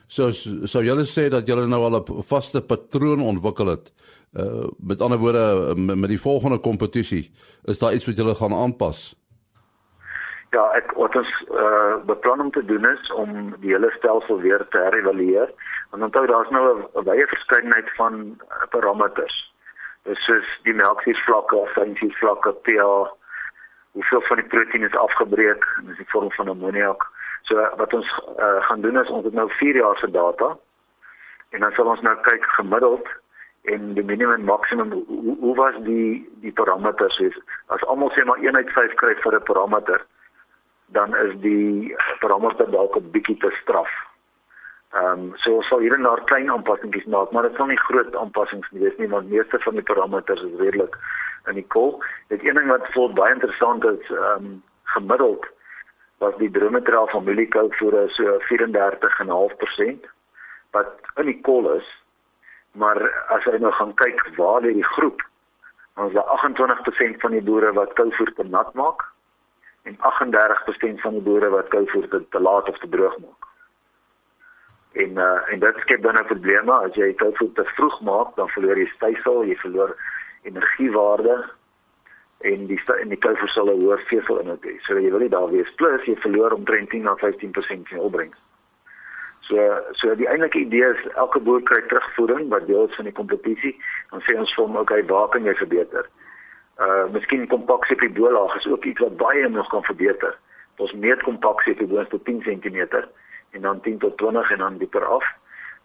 So 0.07 0.31
so 0.31 0.81
julle 0.81 1.03
sê 1.05 1.27
dat 1.29 1.47
julle 1.47 1.67
nou 1.67 1.83
al 1.83 1.99
'n 1.99 2.23
vaste 2.23 2.61
patroon 2.61 3.21
ontwikkel 3.21 3.67
het. 3.67 3.91
Uh 4.33 4.67
met 4.79 5.01
ander 5.01 5.17
woorde 5.17 5.75
met 5.75 6.09
die 6.09 6.21
volgende 6.21 6.59
kompetisie, 6.59 7.31
is 7.65 7.79
daar 7.79 7.93
iets 7.93 8.05
wat 8.05 8.17
julle 8.17 8.35
gaan 8.35 8.53
aanpas? 8.53 9.15
Ja, 10.51 10.63
ek 10.79 10.91
wat 10.95 11.15
ons 11.15 11.31
uh 11.51 12.05
beplan 12.05 12.39
om 12.39 12.51
te 12.51 12.65
doen 12.65 12.85
is 12.89 13.11
om 13.11 13.55
die 13.59 13.71
hele 13.71 13.91
stelsel 13.97 14.39
weer 14.39 14.67
te 14.69 14.77
herëvalueer. 14.77 15.51
Want 15.91 16.03
onthou 16.03 16.25
daar's 16.27 16.49
nou 16.49 16.83
'n 16.95 17.03
baie 17.03 17.27
verskeidenheid 17.27 17.89
van 17.95 18.13
uh, 18.23 18.67
parameters. 18.69 19.53
Dis 20.03 20.23
soos 20.25 20.47
die 20.63 20.73
melksuurvlakke, 20.73 21.67
fynsuurvlakke, 21.75 22.51
pH, 22.63 23.11
hoeveel 23.91 24.21
van 24.21 24.37
die 24.37 24.47
proteïen 24.47 24.87
is 24.87 24.95
afgebreek 24.95 25.65
in 25.81 25.93
die 25.97 26.09
vorm 26.13 26.31
van 26.31 26.47
ammoniak. 26.47 27.03
So 27.47 27.55
wat 27.79 27.93
ons 27.93 28.09
uh, 28.39 28.59
gaan 28.67 28.81
doen 28.81 28.99
is 28.99 29.09
ons 29.09 29.23
het 29.25 29.33
nou 29.33 29.47
4 29.59 29.75
jaar 29.75 29.97
se 29.97 30.11
data 30.11 30.57
en 31.49 31.59
dan 31.63 31.71
sal 31.71 31.87
ons 31.87 32.01
nou 32.03 32.15
kyk 32.27 32.43
gemiddeld 32.57 33.07
en 33.71 33.93
die 33.93 34.03
minimum 34.03 34.33
en 34.33 34.43
maksimum 34.49 34.91
hoe, 34.91 35.37
hoe 35.39 35.55
was 35.55 35.75
die 35.87 36.27
die 36.43 36.51
parameters 36.51 37.19
is 37.23 37.39
as 37.75 37.83
almal 37.87 38.11
sê 38.15 38.25
maar 38.27 38.43
1 38.43 38.55
uit 38.55 38.71
5 38.75 38.93
kry 38.99 39.15
vir 39.23 39.39
'n 39.39 39.47
parameter 39.51 40.05
dan 40.87 41.15
is 41.15 41.33
die 41.43 41.95
parameter 42.19 42.71
dalk 42.71 42.95
'n 42.95 43.11
bietjie 43.11 43.37
te 43.37 43.51
straf. 43.61 43.91
Ehm 44.91 45.11
um, 45.11 45.33
so 45.35 45.55
ons 45.55 45.67
sal 45.67 45.79
hier 45.79 45.93
en 45.93 46.03
daar 46.03 46.23
klein 46.23 46.51
aanpassingkies 46.51 47.05
maak, 47.05 47.31
maar 47.31 47.43
dit 47.43 47.55
sal 47.55 47.67
nie 47.67 47.83
groot 47.87 48.15
aanpassings 48.15 48.69
wees 48.71 48.97
nie 48.97 49.09
want 49.09 49.29
meeste 49.29 49.59
van 49.59 49.73
die 49.73 49.83
parameters 49.83 50.41
is 50.41 50.59
redelik 50.59 50.95
in 51.47 51.53
die 51.53 51.67
kol. 51.67 52.03
Dit 52.27 52.43
een 52.43 52.55
ding 52.55 52.67
wat 52.67 52.91
vol 52.91 53.13
baie 53.13 53.33
interessant 53.33 53.85
is, 53.85 54.09
ehm 54.09 54.45
um, 54.45 54.63
gemiddeld 54.83 55.47
was 56.17 56.35
die 56.37 56.51
drometraal 56.51 57.07
familiekoudvoere 57.07 58.07
so 58.15 58.37
34,5% 58.49 60.07
wat 60.75 60.93
in 61.15 61.25
die 61.31 61.41
kol 61.41 61.69
is. 61.73 61.87
Maar 62.77 62.99
as 63.33 63.45
jy 63.45 63.57
nou 63.61 63.73
gaan 63.73 63.93
kyk 64.01 64.21
waar 64.37 64.61
lê 64.65 64.73
die 64.77 64.89
groep, 64.97 65.21
is 66.05 66.13
daar 66.13 66.29
28% 66.45 67.21
van 67.23 67.33
die 67.33 67.41
boere 67.41 67.71
wat 67.73 67.93
koudvoer 67.97 68.33
te 68.33 68.45
nat 68.45 68.73
maak 68.73 69.05
en 69.89 69.97
38% 69.97 71.01
van 71.01 71.17
die 71.17 71.23
boere 71.25 71.49
wat 71.49 71.69
koudvoer 71.73 72.07
te, 72.11 72.21
te 72.29 72.39
laat 72.39 72.69
of 72.69 72.77
te 72.77 72.89
droog 72.89 73.17
maak. 73.23 73.47
En 74.97 75.17
uh, 75.21 75.53
en 75.53 75.59
dit 75.59 75.79
skep 75.85 76.01
dan 76.01 76.17
'n 76.21 76.25
probleem 76.25 76.69
as 76.69 76.93
jy 76.95 77.13
koudvoer 77.13 77.53
te 77.53 77.65
vroeg 77.77 78.01
maak, 78.01 78.35
dan 78.35 78.49
verloor 78.49 78.77
jy 78.77 78.89
stysel, 78.95 79.45
jy 79.45 79.55
verloor 79.55 79.95
energiewaarde 80.41 81.37
en 82.39 82.67
die 82.67 82.79
en 83.01 83.09
die 83.09 83.17
koue 83.17 83.47
sal 83.47 83.69
'n 83.71 83.81
hoër 83.81 84.01
vesel 84.09 84.39
inhoud 84.39 84.65
hê. 84.65 84.77
So 84.85 84.99
jy 84.99 85.09
wil 85.11 85.19
nie 85.19 85.29
daar 85.29 85.49
wees 85.49 85.71
plus 85.75 86.03
jy 86.05 86.15
verloor 86.15 86.51
omtrent 86.51 86.89
10 86.89 87.03
na 87.03 87.15
15% 87.15 87.87
van 87.89 87.99
opbrengs. 87.99 88.37
So 89.41 89.57
so 89.91 90.15
die 90.15 90.27
eintlike 90.27 90.59
idee 90.59 90.93
is 90.93 91.07
elke 91.15 91.39
boer 91.39 91.61
kry 91.63 91.81
terugvoering 91.87 92.49
wat 92.49 92.67
deel 92.67 92.87
is 92.87 92.95
van 92.95 93.05
die 93.05 93.13
kompetisie. 93.13 93.75
Dan 94.11 94.21
sê 94.21 94.37
ons 94.37 94.53
vir 94.53 94.65
hom 94.65 94.77
okay, 94.77 95.05
waar 95.05 95.29
kan 95.29 95.43
jy 95.43 95.55
verbeter? 95.55 96.09
Uh 96.79 97.05
miskien 97.11 97.47
kompaksie 97.47 97.95
op 97.95 98.01
die 98.01 98.15
boelaag 98.19 98.55
is 98.55 98.67
ook 98.67 98.85
iets 98.85 98.99
wat 98.99 99.17
baie 99.17 99.49
nog 99.49 99.69
kan 99.69 99.83
verbeter. 99.83 100.37
Ons 100.77 100.93
meet 100.93 101.23
kompaksie 101.23 101.73
op 101.73 101.79
die 101.79 101.87
boelaag 101.87 102.09
tot 102.09 102.25
10 102.25 102.41
cm 102.41 102.85
en 103.51 103.61
dan 103.61 103.81
10 103.81 103.97
tot 103.97 104.17
20 104.17 104.51
en 104.51 104.57
dan 104.57 104.77
dieper 104.77 105.05
af. 105.05 105.25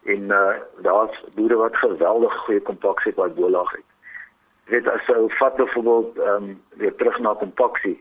En 0.04 0.22
uh 0.22 0.54
daar's 0.82 1.24
boere 1.34 1.56
wat 1.56 1.76
geweldig 1.76 2.36
goeie 2.44 2.60
kompaksie 2.60 3.16
op 3.16 3.24
die 3.24 3.40
boelaag 3.40 3.72
het 3.72 3.91
weet 4.72 4.88
as 4.88 5.06
jy 5.10 5.20
vat 5.38 5.56
byvoorbeeld 5.60 6.18
ehm 6.18 6.48
um, 6.48 6.62
weer 6.80 6.94
terug 6.96 7.18
na 7.18 7.34
kompaksie 7.40 7.98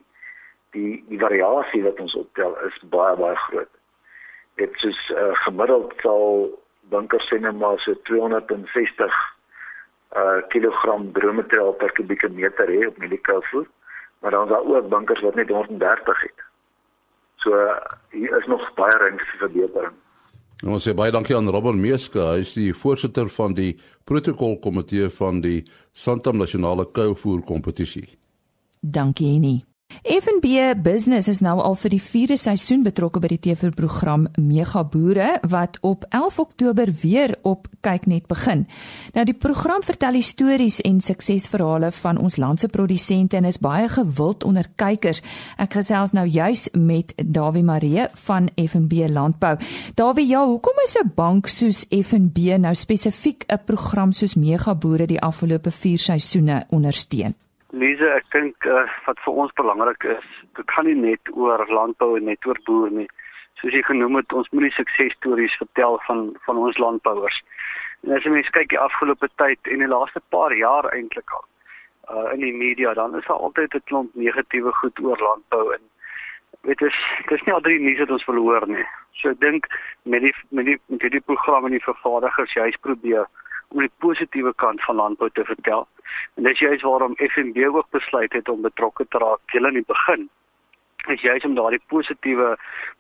die 0.76 1.04
die 1.12 1.20
variasie 1.20 1.84
wat 1.84 2.00
ons 2.00 2.16
optel 2.16 2.56
is 2.68 2.80
baie 2.96 3.16
baie 3.20 3.36
groot. 3.46 3.72
Dit 4.62 4.84
is 4.88 5.00
uh, 5.16 5.32
gemiddeld 5.44 5.94
sal 6.04 6.50
bunkers 6.94 7.28
sê 7.32 7.40
net 7.40 7.60
maar 7.60 7.80
so 7.80 7.96
260 8.10 9.20
uh 10.22 10.40
kilogram 10.54 11.12
drometraal 11.16 11.76
per 11.80 11.92
kubieke 12.00 12.30
meter 12.30 12.68
hê 12.68 12.88
op 12.88 12.98
mieliekoue 13.04 13.66
maar 14.22 14.32
dan 14.32 14.44
is 14.44 14.50
daar 14.50 14.66
ook 14.72 14.90
bunkers 14.90 15.22
wat 15.22 15.36
net 15.36 15.50
130 15.50 16.22
het. 16.22 16.44
So 17.36 17.78
hier 18.10 18.38
is 18.38 18.46
nog 18.46 18.74
baie 18.74 18.98
ruimte 18.98 19.26
vir 19.26 19.38
verbetering. 19.38 19.96
Ons 20.62 20.84
sê 20.86 20.94
baie 20.94 21.10
dankie 21.14 21.34
aan 21.34 21.50
Robert 21.50 21.78
Meeske, 21.78 22.22
hy 22.22 22.44
is 22.44 22.54
die 22.54 22.70
voorsitter 22.78 23.30
van 23.34 23.56
die 23.58 23.72
protokolkomitee 24.06 25.10
van 25.10 25.42
die 25.42 25.64
Santam 25.94 26.38
Nasionale 26.38 26.86
Kouvoer 26.94 27.42
Kompetisie. 27.42 28.06
Dankie 28.82 29.40
nie. 29.42 29.60
FNB 30.02 30.82
Business 30.82 31.28
is 31.28 31.40
nou 31.44 31.60
al 31.62 31.76
vir 31.78 31.94
die 31.94 32.02
4de 32.02 32.38
seisoen 32.40 32.82
betrokke 32.86 33.20
by 33.22 33.30
die 33.34 33.40
TV-program 33.44 34.24
Mega 34.40 34.82
Boere 34.88 35.36
wat 35.52 35.78
op 35.86 36.06
11 36.10 36.40
Oktober 36.40 36.90
weer 37.02 37.36
op 37.42 37.68
Kyknet 37.86 38.26
begin. 38.32 38.64
Nou 39.14 39.26
die 39.28 39.36
program 39.38 39.84
vertel 39.86 40.22
stories 40.26 40.80
en 40.88 41.02
suksesverhale 41.02 41.92
van 42.00 42.18
ons 42.18 42.40
land 42.42 42.64
se 42.64 42.72
produsente 42.72 43.38
en 43.38 43.46
is 43.46 43.60
baie 43.62 43.90
gewild 43.92 44.44
onder 44.48 44.72
kykers. 44.76 45.22
Ek 45.62 45.78
gesels 45.78 46.16
nou 46.18 46.26
juis 46.26 46.70
met 46.74 47.14
Dawie 47.22 47.64
Maree 47.64 48.08
van 48.26 48.50
FNB 48.56 49.06
Landbou. 49.12 49.58
Dawie, 49.96 50.28
ja, 50.28 50.46
hoekom 50.46 50.82
is 50.86 50.98
'n 50.98 51.12
bank 51.16 51.48
soos 51.48 51.86
FNB 51.90 52.58
nou 52.58 52.74
spesifiek 52.76 53.44
'n 53.48 53.60
program 53.66 54.12
soos 54.12 54.36
Mega 54.36 54.76
Boere 54.76 55.06
die 55.06 55.22
afgelope 55.22 55.72
4 55.72 55.98
seisoene 55.98 56.66
ondersteun? 56.70 57.36
Lise, 57.72 58.08
ek 58.20 58.26
dink 58.36 58.66
uh, 58.68 58.84
wat 59.06 59.20
vir 59.24 59.38
ons 59.44 59.54
belangrik 59.56 60.04
is, 60.04 60.32
dit 60.58 60.72
gaan 60.76 60.90
nie 60.90 60.98
net 60.98 61.30
oor 61.32 61.62
landbou 61.72 62.18
en 62.18 62.26
net 62.28 62.46
oor 62.46 62.60
boere 62.68 62.92
nie. 62.92 63.08
Soos 63.62 63.76
jy 63.78 63.84
genoem 63.88 64.18
het, 64.20 64.34
ons 64.36 64.50
moet 64.52 64.68
die 64.68 64.76
suksesstories 64.76 65.56
vertel 65.62 65.96
van 66.08 66.26
van 66.48 66.60
ons 66.60 66.82
landbouers. 66.84 67.38
En 68.04 68.18
as 68.18 68.28
jy 68.28 68.34
mens 68.34 68.52
kyk 68.58 68.74
die 68.74 68.82
afgelope 68.82 69.30
tyd 69.40 69.72
en 69.72 69.84
die 69.84 69.88
laaste 69.88 70.20
paar 70.36 70.56
jaar 70.58 70.90
eintlik 70.92 71.32
al 71.38 71.48
uh 72.12 72.34
in 72.34 72.42
die 72.44 72.54
media 72.54 72.94
dan 72.94 73.16
is 73.16 73.26
daar 73.30 73.44
altyd 73.48 73.76
'n 73.76 73.88
klomp 73.90 74.16
negatiewe 74.16 74.72
goed 74.82 75.00
oor 75.00 75.20
landbou 75.28 75.74
en 75.74 75.84
weet 76.68 76.80
jy 76.80 76.90
dis 77.30 77.44
nie 77.46 77.54
al 77.54 77.62
drie 77.62 77.80
nuus 77.80 78.00
wat 78.00 78.12
ons 78.12 78.26
wil 78.26 78.42
hoor 78.48 78.68
nie. 78.68 78.86
So 79.22 79.30
ek 79.30 79.40
dink 79.40 79.68
met 80.04 80.22
die 80.22 80.34
met 80.50 80.66
die 80.66 80.80
met 80.86 81.02
hierdie 81.02 81.28
programme 81.32 81.68
en 81.68 81.78
die 81.78 81.90
vervaardigers 81.90 82.54
juist 82.54 82.82
probeer 82.82 83.26
om 83.72 83.80
die 83.80 83.92
positiewe 84.04 84.54
kant 84.64 84.84
van 84.84 85.00
landbou 85.00 85.30
te 85.34 85.46
vertel. 85.48 85.88
En 86.36 86.44
dis 86.44 86.60
juist 86.60 86.84
waarom 86.88 87.16
FNB 87.18 87.68
ook 87.72 87.90
besluit 87.96 88.34
het 88.34 88.50
om 88.50 88.62
betrokke 88.62 89.06
te 89.10 89.18
raak 89.18 89.56
heel 89.56 89.70
in 89.70 89.80
die 89.80 89.88
begin. 89.88 90.30
Is 91.10 91.22
juist 91.22 91.46
om 91.46 91.56
daardie 91.56 91.82
positiewe 91.88 92.56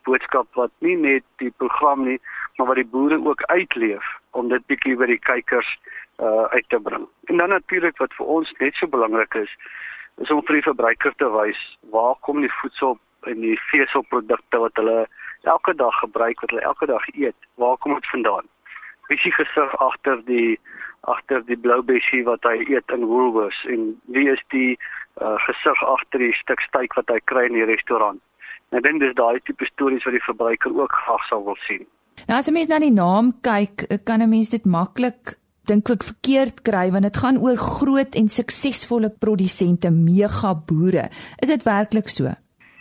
boodskap 0.07 0.47
wat 0.59 0.71
nie 0.79 0.95
net 0.97 1.23
die 1.43 1.51
program 1.57 2.05
nie, 2.07 2.17
maar 2.57 2.71
wat 2.71 2.79
die 2.79 2.91
boere 2.93 3.19
ook 3.25 3.43
uitleef 3.43 4.07
om 4.31 4.49
dit 4.49 4.65
bietjie 4.71 4.95
by 4.97 5.09
die 5.11 5.21
kykers 5.21 5.69
uh 6.21 6.47
uit 6.55 6.67
te 6.69 6.79
bring. 6.79 7.07
En 7.29 7.37
dan 7.37 7.49
natuurlik 7.49 7.97
wat 7.97 8.13
vir 8.13 8.25
ons 8.25 8.51
net 8.59 8.75
so 8.77 8.87
belangrik 8.87 9.33
is, 9.35 9.53
is 10.21 10.31
om 10.31 10.41
vir 10.45 10.59
die 10.59 10.67
verbruiker 10.69 11.13
te 11.17 11.29
wys 11.33 11.61
waar 11.93 12.15
kom 12.25 12.41
die 12.41 12.53
voedsel 12.61 12.97
en 13.29 13.41
die 13.41 13.57
veselprodukte 13.69 14.61
wat 14.63 14.81
hulle 14.81 15.05
elke 15.43 15.73
dag 15.75 15.99
gebruik, 15.99 16.41
wat 16.41 16.49
hulle 16.49 16.65
elke 16.71 16.85
dag 16.85 17.07
eet, 17.13 17.37
waar 17.55 17.77
kom 17.77 17.93
dit 17.97 18.09
vandaan? 18.13 18.49
Die 19.11 19.31
gesig 19.35 19.73
agter 19.83 20.21
die 20.25 20.57
agter 21.01 21.41
die 21.43 21.57
blou 21.57 21.81
bessie 21.83 22.21
wat 22.23 22.45
hy 22.47 22.61
eet 22.69 22.93
in 22.95 23.07
Woolworths 23.09 23.59
en 23.73 23.87
wie 24.15 24.27
is 24.31 24.41
die 24.53 24.77
uh, 25.19 25.35
gesig 25.47 25.81
agter 25.83 26.21
die 26.21 26.33
stuk 26.37 26.61
steak 26.67 26.95
wat 26.95 27.09
hy 27.11 27.17
kry 27.31 27.47
in 27.49 27.57
die 27.57 27.67
restaurant? 27.67 28.21
En 28.71 28.79
ek 28.79 28.85
dink 28.85 29.01
dis 29.03 29.17
daai 29.17 29.41
tipe 29.43 29.67
stories 29.67 30.05
wat 30.07 30.15
die 30.15 30.23
verbruiker 30.27 30.71
ook 30.77 30.95
graag 31.03 31.25
sou 31.27 31.41
wil 31.49 31.57
sien. 31.65 31.83
Nou 32.29 32.37
as 32.37 32.47
'n 32.47 32.53
mens 32.53 32.69
na 32.69 32.79
die 32.79 32.93
naam 32.93 33.33
kyk, 33.41 33.89
kan 34.05 34.21
'n 34.21 34.29
mens 34.29 34.49
dit 34.49 34.65
maklik 34.65 35.35
dink 35.67 35.89
ek 35.89 36.03
verkeerd 36.03 36.63
kry 36.63 36.87
want 36.91 37.03
dit 37.03 37.17
gaan 37.17 37.37
oor 37.37 37.57
groot 37.57 38.15
en 38.15 38.27
suksesvolle 38.27 39.11
produsente, 39.23 39.91
mega 39.91 40.53
boere. 40.55 41.09
Is 41.41 41.49
dit 41.49 41.63
werklik 41.63 42.09
so? 42.09 42.31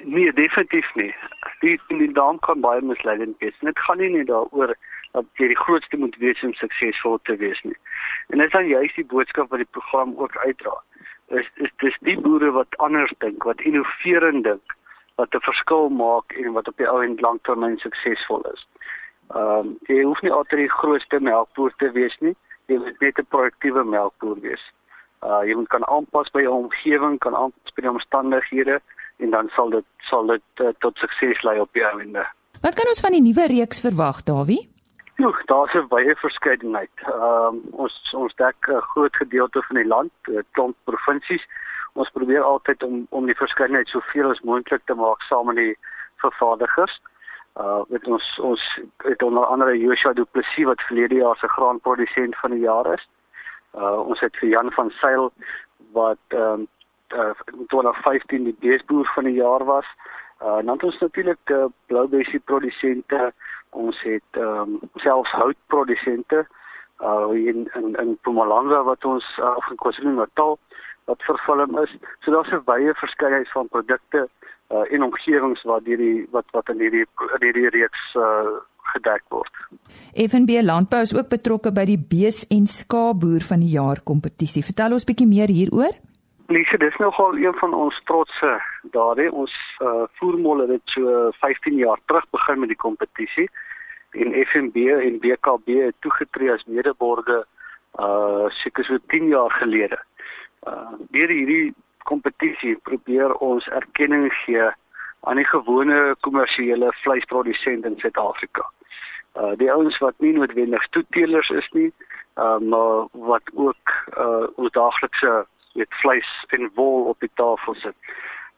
Nee, 0.04 0.32
definitief 0.32 0.88
nie. 0.94 1.12
Die 1.60 1.76
die 1.88 2.12
naam 2.12 2.38
kan 2.38 2.60
baie 2.60 2.80
misleidend 2.80 3.36
wees. 3.40 3.56
Dit 3.60 3.78
gaan 3.78 3.98
nie 3.98 4.10
net 4.14 4.28
daaroor 4.28 4.76
dat 5.12 5.26
jy 5.42 5.48
die 5.50 5.58
grootste 5.58 5.96
moet 5.96 6.16
wees 6.22 6.42
om 6.42 6.52
suksesvol 6.54 7.18
te 7.22 7.36
wees 7.36 7.60
nie. 7.62 7.76
En 8.28 8.38
dit 8.38 8.46
is 8.46 8.52
dan 8.52 8.66
juist 8.66 8.94
die 8.94 9.06
boodskap 9.12 9.50
wat 9.50 9.62
die 9.62 9.72
program 9.76 10.14
ook 10.16 10.36
uitdra. 10.36 10.76
Is 11.40 11.46
is 11.54 11.72
dis 11.82 11.96
die 12.06 12.18
boere 12.20 12.50
wat 12.50 12.76
anders 12.78 13.12
dink, 13.18 13.42
wat 13.44 13.60
innoverend 13.60 14.44
dink, 14.44 14.76
wat 15.16 15.34
'n 15.34 15.46
verskil 15.46 15.88
maak 15.88 16.32
en 16.32 16.52
wat 16.52 16.68
op 16.68 16.76
die 16.76 16.88
ou 16.88 17.02
en 17.02 17.16
langtermyn 17.20 17.78
suksesvol 17.78 18.42
is. 18.52 18.66
Ehm 19.34 19.58
um, 19.58 19.78
jy 19.86 20.02
hoef 20.02 20.22
nie 20.22 20.32
altyd 20.32 20.58
die 20.66 20.76
grootste 20.80 21.20
melkboer 21.20 21.72
te 21.76 21.90
wees 21.90 22.16
nie. 22.20 22.36
Jy 22.66 22.78
moet 22.78 23.00
net 23.00 23.18
'n 23.18 23.26
produktiewe 23.34 23.84
melkboer 23.84 24.40
wees. 24.40 24.64
Uh 25.22 25.42
jy 25.46 25.54
moet 25.54 25.68
kan 25.68 25.86
aanpas 25.86 26.30
by 26.30 26.42
jou 26.42 26.54
omgewing, 26.54 27.18
kan 27.18 27.34
aanpas 27.34 27.74
by 27.74 27.82
die 27.82 27.90
omstandighede 27.90 28.80
en 29.18 29.30
dan 29.30 29.48
sal 29.54 29.70
dit 29.70 29.84
sal 29.98 30.26
dit 30.26 30.42
uh, 30.64 30.72
tot 30.78 30.96
sukses 30.96 31.42
lei 31.42 31.60
op 31.60 31.72
die 31.72 31.84
einde. 31.84 32.26
Wat 32.62 32.74
kan 32.74 32.88
ons 32.88 33.00
van 33.00 33.12
die 33.12 33.22
nuwe 33.22 33.46
reeks 33.46 33.80
verwag, 33.80 34.22
Dawie? 34.22 34.79
Ja, 35.20 35.32
daar's 35.44 35.74
'n 35.74 35.88
baie 35.88 36.16
verskeidenheid. 36.16 36.90
Ehm 36.96 37.46
um, 37.46 37.60
ons 37.70 38.12
ons 38.14 38.34
dek 38.34 38.56
'n 38.68 38.80
groot 38.80 39.16
gedeelte 39.16 39.62
van 39.62 39.76
die 39.76 39.86
land, 39.86 40.12
klomp 40.50 40.76
provinsies. 40.84 41.44
Ons 41.92 42.10
probeer 42.10 42.42
altyd 42.42 42.82
om 42.82 43.06
om 43.10 43.26
die 43.26 43.36
verskeidenheid 43.36 43.88
soveel 43.88 44.30
as 44.30 44.40
moontlik 44.40 44.82
te 44.84 44.94
maak 44.94 45.20
saam 45.22 45.46
met 45.46 45.56
die 45.56 45.78
vervaardigers. 46.16 47.00
Uh 47.60 47.80
met 47.88 48.06
ons 48.06 48.38
ons 48.38 48.80
het 48.96 49.22
onder 49.22 49.44
andere 49.44 49.78
Joshua 49.78 50.12
Du 50.12 50.24
Plessis 50.24 50.64
wat 50.64 50.80
verlede 50.80 51.14
jaar 51.14 51.36
se 51.36 51.48
graanprodusent 51.48 52.36
van 52.36 52.50
die 52.50 52.60
jaar 52.60 52.92
is. 52.92 53.08
Uh 53.74 54.00
ons 54.06 54.20
het 54.20 54.36
vir 54.36 54.48
Jan 54.48 54.72
van 54.72 54.90
Sail 54.90 55.32
wat 55.92 56.24
ehm 56.28 56.52
um, 56.52 56.68
uh, 57.14 57.30
2015 57.66 58.44
die 58.44 58.56
beesboer 58.60 59.10
van 59.14 59.24
die 59.24 59.34
jaar 59.42 59.64
was. 59.64 59.86
Uh 60.42 60.56
dan 60.56 60.74
het 60.74 60.82
ons 60.82 60.98
natuurlik 60.98 61.50
uh, 61.50 61.64
bloubessie 61.86 62.40
produsente 62.40 63.32
ons 63.70 64.02
het 64.02 64.38
ehm 64.38 64.76
um, 64.76 64.80
selfs 64.94 65.30
houtprodusente 65.30 66.46
uh 67.02 67.30
in 67.32 67.68
in 67.74 67.94
in 68.02 68.10
Mpumalanga 68.16 68.82
wat 68.82 69.04
ons 69.04 69.24
uh, 69.38 69.56
of 69.56 69.70
in 69.70 69.76
KwaZulu-Natal 69.76 70.58
wat 71.04 71.22
vervulling 71.22 71.78
is. 71.82 71.92
So 72.20 72.32
daar's 72.32 72.52
'n 72.52 72.62
wye 72.64 72.94
verskeidenheid 72.94 73.50
van 73.52 73.68
produkte 73.68 74.28
uh 74.70 74.84
in 74.94 75.02
omgewings 75.02 75.62
waar 75.62 75.82
die 75.82 76.26
wat 76.30 76.44
wat 76.50 76.68
in 76.68 76.78
hierdie 76.78 77.06
in 77.36 77.42
hierdie 77.46 77.68
reeks 77.68 78.02
uh 78.14 78.60
gedek 78.92 79.22
word. 79.28 79.52
FNB 80.14 80.62
Landbou 80.62 81.00
is 81.02 81.14
ook 81.14 81.28
betrokke 81.28 81.72
by 81.72 81.84
die 81.84 81.98
bees 81.98 82.46
en 82.50 82.66
skaapboer 82.66 83.40
van 83.40 83.60
die 83.60 83.74
jaar 83.74 84.00
kompetisie. 84.02 84.64
Vertel 84.64 84.92
ons 84.92 85.04
bietjie 85.04 85.28
meer 85.30 85.48
hieroor. 85.48 85.94
Lise, 86.50 86.76
dis 86.76 86.96
nogal 86.96 87.36
een 87.36 87.54
van 87.54 87.74
ons 87.74 88.00
trotse 88.04 88.48
daardie 88.90 89.28
ons 89.32 89.52
uh, 89.78 90.02
voermolle 90.18 90.64
het 90.66 90.94
so 90.94 91.28
15 91.38 91.76
jaar 91.78 92.00
terug 92.10 92.24
begin 92.34 92.58
met 92.58 92.72
die 92.72 92.76
kompetisie 92.84 93.46
en 94.18 94.34
FNB 94.34 94.88
en 94.96 95.20
BKB 95.22 95.76
het 95.84 95.94
toegetree 96.02 96.50
as 96.50 96.64
medeborge 96.66 97.36
uh 98.06 98.48
seker 98.62 98.84
so 98.84 98.98
10 99.14 99.28
jaar 99.30 99.54
gelede. 99.60 99.98
Uh 100.66 100.98
deur 101.14 101.30
hierdie 101.30 101.70
kompetisie 102.10 102.74
probeer 102.90 103.36
ons 103.50 103.70
erkenning 103.78 104.26
gee 104.40 104.66
aan 105.20 105.38
die 105.38 105.46
gewone 105.52 106.00
kommersiële 106.26 106.90
vleisprodusente 107.04 107.94
in 107.94 107.98
Suid-Afrika. 108.02 108.66
Uh 109.38 109.54
die 109.62 109.70
ouens 109.70 110.02
wat 110.02 110.18
nie 110.18 110.34
noodwendig 110.34 110.90
toeteelers 110.98 111.54
is 111.62 111.70
nie, 111.78 111.92
uh 112.42 112.58
maar 112.58 113.06
wat 113.30 113.54
ook 113.54 113.96
uh 114.18 114.50
ons 114.56 114.74
daaglikse 114.82 115.38
met 115.72 115.94
vleis 116.02 116.44
en 116.48 116.70
wol 116.74 117.04
op 117.04 117.20
die 117.20 117.30
tafel 117.34 117.74
sit. 117.74 117.94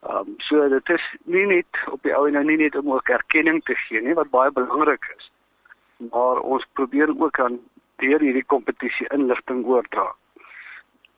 Ehm 0.00 0.16
um, 0.16 0.34
so 0.38 0.68
dit 0.68 0.88
is 0.88 1.02
nie 1.24 1.46
net 1.46 1.82
op 1.90 2.02
die 2.02 2.14
ou 2.14 2.26
en 2.26 2.32
nou 2.32 2.44
nie 2.44 2.56
net 2.56 2.76
om 2.76 2.92
ook 2.92 3.08
erkenning 3.08 3.62
te 3.64 3.74
gee 3.74 4.00
nie 4.00 4.16
wat 4.18 4.30
baie 4.30 4.50
belangrik 4.50 5.04
is. 5.16 5.30
Maar 6.10 6.40
ons 6.40 6.66
probeer 6.72 7.12
ook 7.18 7.38
aan 7.40 7.60
deur 7.96 8.20
hierdie 8.20 8.44
kompetisie 8.44 9.06
inligting 9.14 9.64
oordra. 9.66 10.08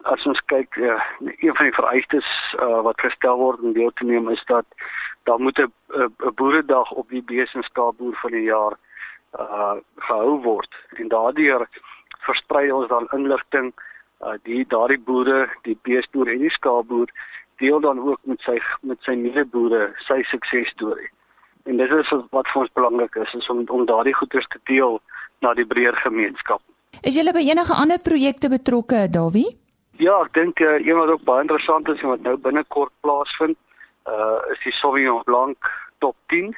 As 0.03 0.27
ons 0.27 0.41
kyk 0.53 0.77
uh, 0.77 1.01
een 1.21 1.55
van 1.57 1.65
die 1.71 1.79
vereistes 1.79 2.29
uh, 2.59 2.83
wat 2.85 3.01
gestel 3.01 3.41
word 3.41 3.61
om 3.61 3.73
deel 3.73 3.93
te 3.97 4.05
neem 4.05 4.29
is 4.29 4.45
dat 4.53 4.67
daar 5.25 5.41
moet 5.41 5.59
'n 5.59 5.73
boeredag 6.35 6.91
op 6.91 7.09
die 7.09 7.23
besenskapboer 7.23 8.17
van 8.21 8.31
die 8.31 8.45
jaar 8.51 8.77
uh 9.39 9.77
gehou 9.97 10.43
word 10.43 10.75
en 11.01 11.09
daardeur 11.09 11.67
versprei 12.27 12.73
ons 12.73 12.89
dan 12.89 13.09
inligting 13.13 13.73
uh, 13.73 13.94
die 14.43 14.65
daardie 14.69 15.01
boere, 15.01 15.49
die 15.63 15.79
beesboer 15.83 16.31
en 16.33 16.45
die 16.45 16.53
skaapboer 16.53 17.11
deel 17.63 17.81
dan 17.81 17.99
ook 17.99 18.21
met 18.23 18.41
sy 18.41 18.59
met 18.83 18.99
sy 19.07 19.15
medeboere 19.19 19.93
sy 20.07 20.23
suksesstorie. 20.31 21.11
En 21.65 21.77
dit 21.81 21.91
is 21.91 22.13
wat 22.31 22.49
vir 22.53 22.63
ons 22.63 22.73
belangrik 22.77 23.17
is, 23.17 23.35
is 23.35 23.49
om 23.53 23.65
om 23.69 23.87
daardie 23.89 24.15
goeders 24.15 24.49
te 24.53 24.61
deel 24.71 25.01
na 25.41 25.55
die 25.55 25.67
breër 25.67 25.97
gemeenskap. 26.03 26.63
Is 27.03 27.17
julle 27.19 27.35
by 27.35 27.43
enige 27.45 27.75
ander 27.75 27.99
projekte 27.99 28.51
betrokke, 28.53 29.07
Dawie? 29.11 29.49
Ja, 30.03 30.19
ek 30.25 30.35
dink 30.35 30.61
uh, 30.61 30.77
een 30.83 30.99
wat 30.99 31.13
ook 31.13 31.25
baie 31.27 31.45
interessant 31.45 31.89
is 31.89 32.03
en 32.03 32.15
wat 32.15 32.23
nou 32.27 32.37
binnekort 32.37 32.93
plaasvind, 33.07 33.59
uh 34.11 34.39
is 34.53 34.61
die 34.67 34.75
Sauvignon 34.81 35.23
Blanc 35.25 35.71
Top 36.05 36.17
10, 36.33 36.51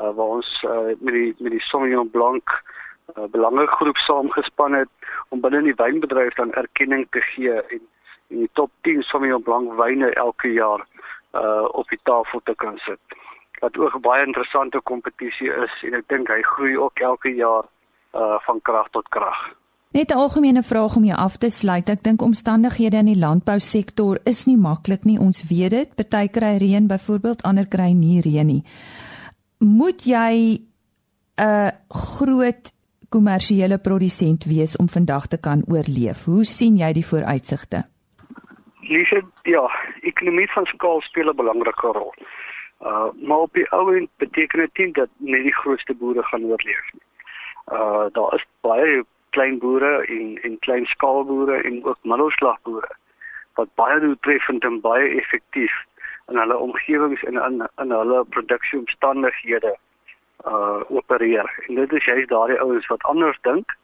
uh 0.00 0.12
waar 0.16 0.38
ons 0.38 0.52
uh, 0.66 0.94
met 0.98 1.14
die 1.14 1.34
met 1.38 1.52
die 1.52 1.64
Sauvignon 1.68 2.10
Blanc 2.10 2.56
uh, 3.16 3.24
belangegroep 3.30 3.96
saamgespan 3.96 4.72
het 4.72 4.88
om 5.28 5.40
binne 5.40 5.62
die 5.62 5.74
wynbedryf 5.76 6.34
dan 6.34 6.52
erkenning 6.52 7.06
te 7.10 7.20
gee 7.20 7.60
en 7.62 7.80
en 8.32 8.38
die 8.38 8.50
top 8.52 8.70
10 8.80 9.02
Sauvignon 9.02 9.42
Blanc 9.42 9.72
wyne 9.80 10.12
elke 10.14 10.52
jaar 10.52 10.86
uh 11.32 11.64
op 11.80 11.88
die 11.88 12.00
tafel 12.02 12.40
te 12.44 12.54
kan 12.56 12.78
sit. 12.84 13.00
Wat 13.60 13.78
ook 13.78 13.94
'n 13.96 14.00
baie 14.00 14.26
interessante 14.26 14.80
kompetisie 14.80 15.50
is 15.64 15.74
en 15.82 15.94
ek 15.94 16.08
dink 16.08 16.28
hy 16.28 16.42
groei 16.42 16.76
ook 16.78 16.98
elke 16.98 17.34
jaar 17.34 17.64
uh 18.14 18.36
van 18.46 18.60
krag 18.62 18.88
tot 18.90 19.08
krag. 19.08 19.40
Net 19.92 20.10
'n 20.10 20.16
algemene 20.24 20.62
vraag 20.62 20.96
om 20.96 21.04
jou 21.04 21.18
af 21.18 21.36
te 21.36 21.50
sluit. 21.50 21.88
Ek 21.88 22.02
dink 22.02 22.22
omstandighede 22.22 22.96
in 22.96 23.06
die 23.06 23.18
landbousektor 23.18 24.18
is 24.24 24.44
nie 24.46 24.56
maklik 24.56 25.04
nie. 25.04 25.18
Ons 25.18 25.44
weet 25.48 25.70
dit. 25.70 25.94
Party 25.94 26.28
kry 26.28 26.56
reën 26.56 26.86
byvoorbeeld, 26.86 27.42
ander 27.42 27.68
kry 27.68 27.92
nie 27.92 28.20
reën 28.20 28.46
nie. 28.46 28.64
Moet 29.58 30.04
jy 30.04 30.60
'n 31.36 31.70
groot 31.88 32.72
kommersiële 33.16 33.78
produsent 33.78 34.44
wees 34.50 34.76
om 34.82 34.88
vandag 34.88 35.26
te 35.32 35.38
kan 35.46 35.64
oorleef? 35.74 36.24
Hoe 36.24 36.44
sien 36.44 36.78
jy 36.80 36.92
die 36.98 37.06
vooruitsigte? 37.06 37.84
Lise, 38.80 39.22
ja, 39.42 39.64
ekonomie 40.00 40.48
van 40.54 40.66
skaal 40.72 41.00
speel 41.00 41.30
'n 41.30 41.36
belangrike 41.36 41.92
rol. 41.98 42.14
Uh 42.80 43.08
maar 43.28 43.46
op 43.46 43.52
die 43.52 43.68
ou 43.70 43.96
end 43.96 44.10
beteken 44.16 44.58
dit 44.58 44.78
nie 44.78 44.92
dat 44.92 45.10
net 45.18 45.42
die 45.42 45.58
grootste 45.60 45.94
boere 45.94 46.22
gaan 46.22 46.44
oorleef 46.44 46.86
nie. 46.92 47.06
Uh 47.76 48.06
daar 48.16 48.34
is 48.34 48.46
baie 48.60 49.04
klein 49.30 49.58
boere 49.58 49.92
en 50.06 50.38
en 50.42 50.58
klein 50.58 50.86
skaalboere 50.86 51.62
en 51.62 51.84
ook 51.84 51.98
middelslagboere 52.02 52.92
wat 53.54 53.74
baie 53.74 54.00
doeltreffend 54.00 54.64
en 54.64 54.80
baie 54.80 55.08
effektief 55.20 55.74
in 56.30 56.38
hulle 56.40 56.58
omgewings 56.58 57.22
en 57.22 57.38
in 57.48 57.66
in 57.82 57.90
hulle 57.90 58.24
produksieomstandighede 58.36 59.76
uh 60.46 60.80
opereer. 60.88 61.64
En 61.66 61.74
dit 61.74 61.92
is 61.92 62.04
juist 62.04 62.28
daardie 62.28 62.60
ouens 62.60 62.86
wat 62.86 63.02
anders 63.02 63.38
dink 63.40 63.76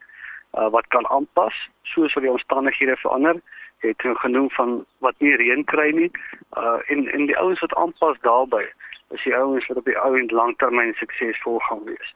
uh, 0.57 0.69
wat 0.69 0.87
kan 0.87 1.07
aanpas 1.09 1.69
soos 1.83 2.13
wat 2.13 2.23
die 2.23 2.31
omstandighede 2.31 2.95
verander. 2.95 3.41
Jy 3.79 3.93
het 3.95 4.19
genoem 4.19 4.49
van 4.49 4.85
wat 4.97 5.15
nie 5.17 5.35
reën 5.35 5.63
kry 5.63 5.89
nie. 5.95 6.11
Uh 6.57 6.79
en 6.87 7.07
en 7.07 7.25
die 7.25 7.37
ouens 7.37 7.59
wat 7.59 7.75
aanpas 7.75 8.17
daarbey 8.21 8.67
is 9.09 9.23
die 9.23 9.35
ouens 9.35 9.67
wat 9.67 9.77
op 9.77 9.85
die 9.85 9.97
ou 9.97 10.17
en 10.17 10.27
langtermyn 10.27 10.93
suksesvol 10.93 11.59
gaan 11.59 11.83
wees. 11.85 12.13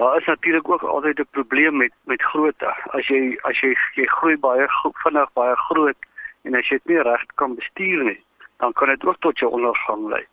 Daar 0.00 0.16
is 0.16 0.26
natuurlik 0.26 0.68
ook 0.68 0.82
altyd 0.82 1.18
'n 1.18 1.28
probleem 1.30 1.76
met 1.76 1.92
met 2.04 2.22
grootte. 2.22 2.74
As 2.90 3.06
jy 3.06 3.38
as 3.42 3.60
jy 3.60 3.76
jy 3.94 4.06
groei 4.06 4.36
baie 4.36 4.66
vinnig 5.02 5.32
baie 5.32 5.56
groot 5.56 5.96
en 6.42 6.54
as 6.54 6.68
jy 6.68 6.76
dit 6.76 6.86
nie 6.86 7.02
reg 7.02 7.26
kan 7.34 7.54
bestuur 7.54 8.04
nie, 8.04 8.22
dan 8.58 8.72
kan 8.72 8.88
dit 8.88 9.04
ook 9.04 9.20
tot 9.20 9.38
jou 9.38 9.50
ondergang 9.50 10.08
lei. 10.08 10.26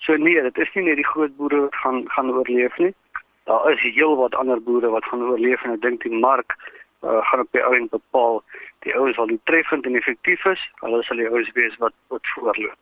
So 0.00 0.16
nee, 0.16 0.42
dit 0.42 0.58
is 0.58 0.74
nie 0.74 0.84
net 0.88 1.00
die 1.00 1.06
groot 1.06 1.36
boere 1.36 1.60
wat 1.66 1.74
gaan 1.82 2.04
gaan 2.08 2.30
oorleef 2.32 2.76
nie. 2.78 2.94
Daar 3.44 3.72
is 3.72 3.82
heel 3.82 4.16
wat 4.16 4.34
ander 4.34 4.62
boere 4.62 4.88
wat 4.90 5.04
gaan 5.04 5.22
oorleef 5.22 5.64
en 5.64 5.76
ek 5.76 5.82
dink 5.84 6.02
die 6.02 6.20
mark 6.22 6.56
uh, 7.04 7.18
gaan 7.30 7.44
op 7.44 7.52
die 7.52 7.64
ou 7.64 7.74
en 7.76 7.88
bepaal 7.92 8.42
die 8.86 8.94
ouens 8.96 9.18
wat 9.20 9.32
treffend 9.44 9.86
en 9.86 9.98
effektief 10.00 10.44
is, 10.48 10.62
hulle 10.80 11.02
sal 11.04 11.20
die 11.20 11.28
ouens 11.28 11.50
wees 11.58 11.76
wat 11.84 11.96
wat 12.08 12.32
voorloop. 12.34 12.78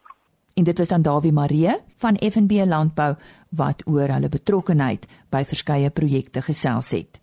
En 0.58 0.66
dit 0.66 0.78
was 0.78 0.90
dan 0.90 1.02
Dawie 1.02 1.32
Marie 1.32 1.74
van 2.02 2.18
FNB 2.18 2.64
Landbou 2.66 3.14
wat 3.50 3.82
oor 3.86 4.10
hulle 4.14 4.30
betrokkeheid 4.30 5.06
by 5.30 5.44
verskeie 5.46 5.90
projekte 5.90 6.42
gesels 6.42 6.90
het. 6.94 7.22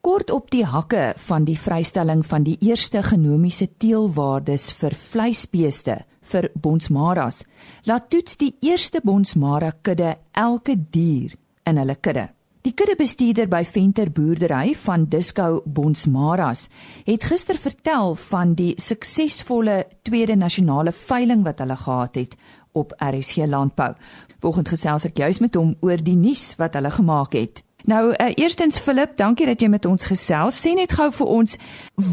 Kort 0.00 0.30
op 0.32 0.46
die 0.48 0.64
hakke 0.64 1.10
van 1.20 1.44
die 1.44 1.58
vrystelling 1.60 2.22
van 2.24 2.46
die 2.46 2.54
eerste 2.64 3.02
genomiese 3.04 3.66
teelwaardes 3.82 4.70
vir 4.78 4.96
vleisbeeste 4.96 5.96
vir 6.30 6.48
bonsmaras, 6.56 7.42
laat 7.84 8.06
toets 8.08 8.38
die 8.40 8.54
eerste 8.64 9.04
bonsmara 9.04 9.74
kudde 9.84 10.14
elke 10.32 10.78
dier 10.80 11.36
in 11.68 11.82
hulle 11.82 11.98
kudde. 12.00 12.30
Die 12.64 12.72
kuddebestuurder 12.72 13.52
by 13.52 13.60
Venter 13.68 14.08
Boerdery 14.08 14.72
van 14.86 15.04
Disco 15.12 15.60
Bonsmaras 15.68 16.70
het 17.04 17.28
gister 17.28 17.60
vertel 17.60 18.16
van 18.24 18.56
die 18.56 18.72
suksesvolle 18.80 19.82
tweede 20.08 20.36
nasionale 20.36 20.96
veiling 20.96 21.44
wat 21.44 21.60
hulle 21.60 21.76
gehad 21.76 22.16
het 22.16 22.36
op 22.72 22.96
RSG 22.96 23.44
Landbou. 23.52 23.92
Volgens 24.40 24.72
gesels 24.72 25.12
ek 25.12 25.20
juis 25.20 25.44
met 25.44 25.60
hom 25.60 25.74
oor 25.84 26.00
die 26.00 26.16
nuus 26.16 26.54
wat 26.56 26.80
hulle 26.80 26.92
gemaak 26.96 27.36
het. 27.36 27.66
Nou, 27.84 28.10
uh, 28.10 28.32
eerstens 28.34 28.78
Philip, 28.78 29.16
dankie 29.16 29.46
dat 29.46 29.60
jy 29.62 29.68
met 29.68 29.86
ons 29.88 30.04
gesels. 30.10 30.58
Sê 30.60 30.74
net 30.76 30.92
gou 30.92 31.10
vir 31.20 31.32
ons, 31.40 31.56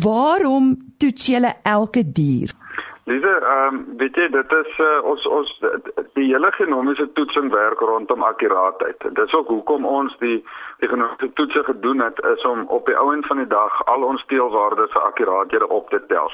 waarom 0.03 0.75
toets 1.01 1.27
julle 1.34 1.53
elke 1.63 2.03
dier? 2.06 2.53
Dis 3.08 3.24
ehm 3.24 3.76
um, 3.76 3.86
weet 3.98 4.17
jy 4.20 4.26
dit 4.28 4.54
is 4.56 4.80
uh, 4.84 4.88
ons 5.08 5.26
ons 5.32 5.52
die 6.17 6.26
hele 6.28 6.50
genomiese 6.52 7.06
toetsing 7.15 7.46
werk 7.54 7.80
rondom 7.80 8.24
akkuraatheid. 8.28 9.06
Dis 9.15 9.36
ook 9.38 9.48
hoekom 9.48 9.86
ons 9.88 10.17
die 10.24 10.41
die 10.82 10.89
genomiese 10.91 11.30
toetse 11.39 11.63
gedoen 11.70 12.04
het 12.04 12.20
is 12.34 12.43
om 12.50 12.65
op 12.78 12.86
die 12.91 12.98
ouend 13.00 13.26
van 13.32 13.39
die 13.39 13.48
dag 13.54 13.78
al 13.93 14.04
ons 14.04 14.26
teelwaardes 14.28 14.91
se 14.91 15.00
akkuraathede 15.00 15.70
op 15.78 15.88
te 15.89 16.02
tel. 16.12 16.28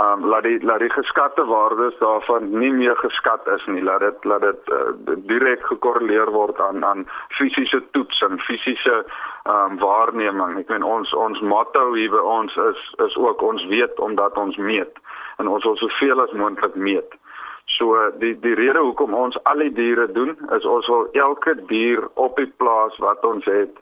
Ehm 0.00 0.24
um, 0.24 0.24
laat 0.32 0.48
die 0.48 0.64
laat 0.64 0.80
die 0.86 0.94
geskatte 0.96 1.44
waardes 1.44 2.00
daarvan 2.00 2.48
nie 2.58 2.72
meer 2.72 2.96
geskat 3.04 3.52
is 3.58 3.66
nie. 3.66 3.84
Laat 3.84 4.00
dit 4.08 4.24
laat 4.24 4.48
dit 4.48 4.72
uh, 4.78 5.18
direk 5.28 5.68
gekorreleer 5.74 6.32
word 6.32 6.60
aan 6.60 6.84
aan 6.84 7.04
fisiese 7.36 7.82
toetsing, 7.90 8.40
fisiese 8.48 8.96
ehm 8.96 9.76
um, 9.76 9.78
waarneming. 9.84 10.56
Ek 10.64 10.72
meen 10.72 10.88
ons 10.96 11.12
ons 11.28 11.40
motto 11.40 11.92
hier 11.92 12.16
by 12.16 12.24
ons 12.40 12.56
is 12.70 12.90
is 13.10 13.20
ook 13.28 13.44
ons 13.52 13.68
weet 13.76 14.00
omdat 14.08 14.40
ons 14.46 14.56
meet 14.56 15.04
en 15.38 15.48
ons 15.48 15.64
wil 15.64 15.76
soveel 15.76 16.20
as 16.20 16.32
moontlik 16.32 16.74
meet. 16.74 17.16
So 17.78 17.96
die 18.20 18.34
die 18.40 18.54
rede 18.54 18.82
hoekom 18.84 19.14
ons 19.14 19.38
al 19.50 19.64
die 19.64 19.72
diere 19.72 20.06
doen 20.12 20.36
is 20.56 20.64
ons 20.68 20.86
wil 20.92 21.08
elke 21.12 21.56
dier 21.70 22.04
op 22.14 22.36
die 22.36 22.50
plaas 22.60 22.96
wat 22.98 23.24
ons 23.24 23.44
het 23.44 23.80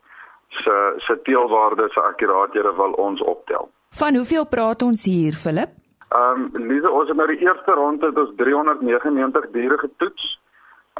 se 0.62 0.76
se 1.06 1.18
teelwaarde 1.22 1.88
se 1.90 2.00
akkuraathede 2.00 2.74
wil 2.76 2.92
ons 2.92 3.22
optel. 3.22 3.70
Van 3.98 4.16
hoeveel 4.16 4.46
praat 4.48 4.82
ons 4.82 5.04
hier, 5.04 5.32
Philip? 5.32 5.74
Ehm 6.12 6.48
um, 6.54 6.68
dis 6.68 6.88
ons 6.88 7.08
het 7.08 7.16
nou 7.16 7.26
die 7.26 7.42
eerste 7.44 7.72
ronde 7.72 8.06
het 8.06 8.18
ons 8.18 8.32
399 8.36 9.50
diere 9.56 9.78
getoets. 9.78 10.38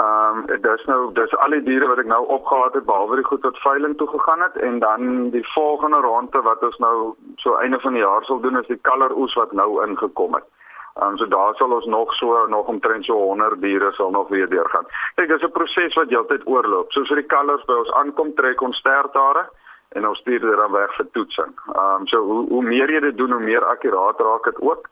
Ehm 0.00 0.38
um, 0.38 0.60
dis 0.62 0.84
nou 0.88 1.12
dis 1.12 1.34
al 1.36 1.50
die 1.50 1.62
diere 1.62 1.88
wat 1.88 1.98
ek 2.00 2.06
nou 2.08 2.22
opgehaal 2.36 2.70
het 2.72 2.84
behalwe 2.88 3.18
die 3.20 3.26
goed 3.28 3.42
wat 3.44 3.58
veiling 3.60 3.96
toe 4.00 4.06
gegaan 4.08 4.40
het 4.40 4.56
en 4.68 4.78
dan 4.78 5.30
die 5.34 5.44
volgende 5.52 6.00
ronde 6.00 6.40
wat 6.46 6.62
ons 6.68 6.78
nou 6.84 7.14
so 7.44 7.54
einde 7.60 7.80
van 7.80 7.92
die 7.92 8.00
jaar 8.02 8.24
sal 8.24 8.40
doen 8.40 8.56
is 8.60 8.70
die 8.72 8.80
kaleroes 8.88 9.34
wat 9.34 9.52
nou 9.52 9.68
ingekom 9.84 10.38
het. 10.38 10.48
Ehm 10.94 11.08
um, 11.08 11.18
so 11.18 11.26
daar 11.26 11.54
sal 11.54 11.72
ons 11.76 11.84
nog 11.86 12.14
so 12.14 12.46
nog 12.46 12.66
omtrent 12.66 13.04
so 13.04 13.16
100 13.16 13.60
diere 13.60 13.92
sal 13.92 14.10
nog 14.10 14.28
weer 14.28 14.48
deurgaan. 14.48 14.86
Kyk, 15.14 15.28
dis 15.28 15.44
'n 15.44 15.52
proses 15.58 15.94
wat 15.94 16.08
heeltyd 16.08 16.46
oorloop. 16.46 16.92
So 16.92 17.04
vir 17.04 17.16
die 17.16 17.30
kalvers 17.34 17.64
by 17.64 17.76
ons 17.82 17.92
aankom 17.92 18.34
trek 18.34 18.62
ons 18.62 18.76
stertare 18.76 19.48
en 19.88 20.08
ons 20.08 20.18
stuur 20.18 20.40
dit 20.40 20.56
dan 20.56 20.72
weg 20.72 20.96
vir 20.96 21.10
toetsing. 21.12 21.52
Ehm 21.74 22.00
um, 22.00 22.06
so 22.06 22.24
hoe 22.24 22.48
hoe 22.48 22.62
meer 22.62 22.90
jy 22.90 23.00
dit 23.00 23.16
doen, 23.16 23.32
hoe 23.32 23.44
meer 23.44 23.64
akkuraat 23.64 24.20
raak 24.20 24.44
dit 24.44 24.60
ook. 24.60 24.88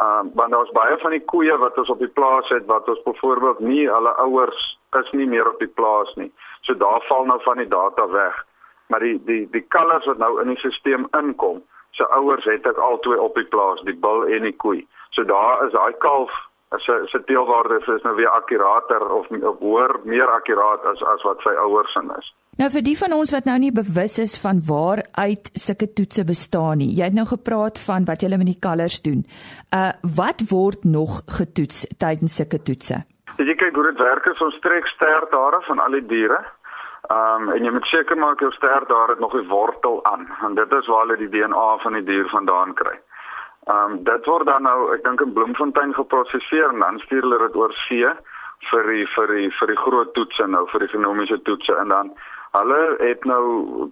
Uh, 0.00 0.22
want 0.34 0.50
daar's 0.50 0.70
baie 0.70 0.96
van 0.98 1.10
die 1.10 1.24
koeie 1.24 1.56
wat 1.58 1.78
ons 1.78 1.90
op 1.90 1.98
die 1.98 2.14
plaas 2.18 2.48
het 2.48 2.66
wat 2.66 2.88
ons 2.88 3.02
byvoorbeeld 3.02 3.58
nie 3.58 3.84
hulle 3.90 4.14
ouers 4.26 4.64
is 5.00 5.10
nie 5.10 5.26
meer 5.26 5.48
op 5.48 5.58
die 5.58 5.70
plaas 5.80 6.14
nie. 6.14 6.32
So 6.60 6.76
daar 6.76 7.04
val 7.08 7.26
nou 7.26 7.40
van 7.42 7.62
die 7.62 7.68
data 7.68 8.08
weg. 8.08 8.46
Maar 8.86 9.00
die 9.00 9.18
die 9.24 9.44
die 9.50 9.64
kalvers 9.68 10.06
wat 10.06 10.18
nou 10.18 10.40
in 10.42 10.52
die 10.52 10.58
stelsel 10.58 11.06
inkom, 11.20 11.62
se 11.90 12.08
ouers 12.08 12.44
het 12.44 12.66
ek 12.66 12.78
al 12.78 12.98
twee 13.06 13.20
op 13.20 13.34
die 13.34 13.48
plaas, 13.54 13.82
die 13.88 13.96
bil 14.06 14.26
en 14.26 14.42
die 14.42 14.56
koei. 14.56 14.86
So 15.10 15.24
daar 15.24 15.66
is 15.66 15.72
daai 15.72 15.94
kalf 15.98 16.32
se 16.76 17.02
se 17.06 17.24
teelwaarde 17.24 17.78
is 17.94 18.02
nou 18.02 18.14
weer 18.14 18.28
akkurater 18.28 19.08
of, 19.10 19.26
of 19.30 19.58
hoër 19.58 20.00
meer 20.04 20.30
akkuraat 20.30 20.84
as 20.84 21.02
as 21.02 21.22
wat 21.22 21.40
sy 21.40 21.54
ouers 21.66 21.94
in 21.94 22.10
is. 22.18 22.34
Nou 22.54 22.68
vir 22.70 22.84
die 22.86 22.94
van 22.94 23.10
ons 23.16 23.32
wat 23.34 23.48
nou 23.48 23.56
nie 23.58 23.72
bewus 23.74 24.12
is 24.22 24.36
van 24.38 24.60
waar 24.68 25.00
uit 25.18 25.48
sulke 25.58 25.88
toetse 25.98 26.22
bestaan 26.28 26.78
nie. 26.78 26.92
Jy 26.94 27.08
het 27.08 27.16
nou 27.16 27.24
gepraat 27.26 27.80
van 27.82 28.04
wat 28.06 28.22
julle 28.22 28.38
met 28.38 28.46
die 28.46 28.60
kalvers 28.66 29.00
doen. 29.02 29.24
Uh 29.74 29.90
wat 30.18 30.44
word 30.52 30.84
nog 30.86 31.16
getoets 31.38 31.82
tydens 31.98 32.36
sulke 32.38 32.60
toetse? 32.62 33.00
As 33.34 33.48
jy 33.50 33.56
kyk 33.58 33.74
hoe 33.74 33.88
dit 33.88 33.98
werk, 33.98 34.28
is 34.30 34.44
ons 34.46 34.60
trek 34.62 34.86
stertare 34.92 35.58
van 35.66 35.82
al 35.82 35.98
die 35.98 36.04
diere. 36.12 36.38
Um 37.10 37.50
en 37.56 37.66
jy 37.66 37.72
moet 37.74 37.90
seker 37.90 38.20
maak 38.22 38.44
jou 38.44 38.52
stertare 38.54 39.16
het 39.16 39.24
nog 39.24 39.34
'n 39.34 39.48
wortel 39.50 39.98
aan. 40.12 40.30
En 40.46 40.54
dit 40.54 40.72
is 40.78 40.86
waar 40.86 41.02
hulle 41.06 41.16
die 41.16 41.32
DNA 41.34 41.78
van 41.82 41.92
die 41.98 42.04
dier 42.04 42.28
vandaan 42.30 42.74
kry. 42.74 42.94
Um 43.66 44.04
dit 44.04 44.30
word 44.30 44.46
dan 44.46 44.62
nou 44.62 44.94
ek 44.94 45.02
dink 45.02 45.20
in 45.20 45.32
Bloemfontein 45.32 45.94
geproseseer 45.94 46.70
en 46.70 46.78
dan 46.78 46.98
stuur 46.98 47.22
hulle 47.26 47.38
dit 47.48 47.56
oor 47.56 47.74
see 47.88 48.06
vir 48.70 48.86
die 48.92 49.06
vir 49.16 49.26
die 49.26 49.50
vir 49.58 49.66
die 49.66 49.82
groot 49.82 50.14
toetse 50.14 50.46
nou 50.46 50.64
vir 50.72 50.80
die 50.80 50.92
genomiese 50.94 51.42
toetse 51.42 51.74
en 51.82 51.88
dan 51.88 52.14
Hulle 52.54 52.94
het 52.98 53.24
nou 53.24 53.44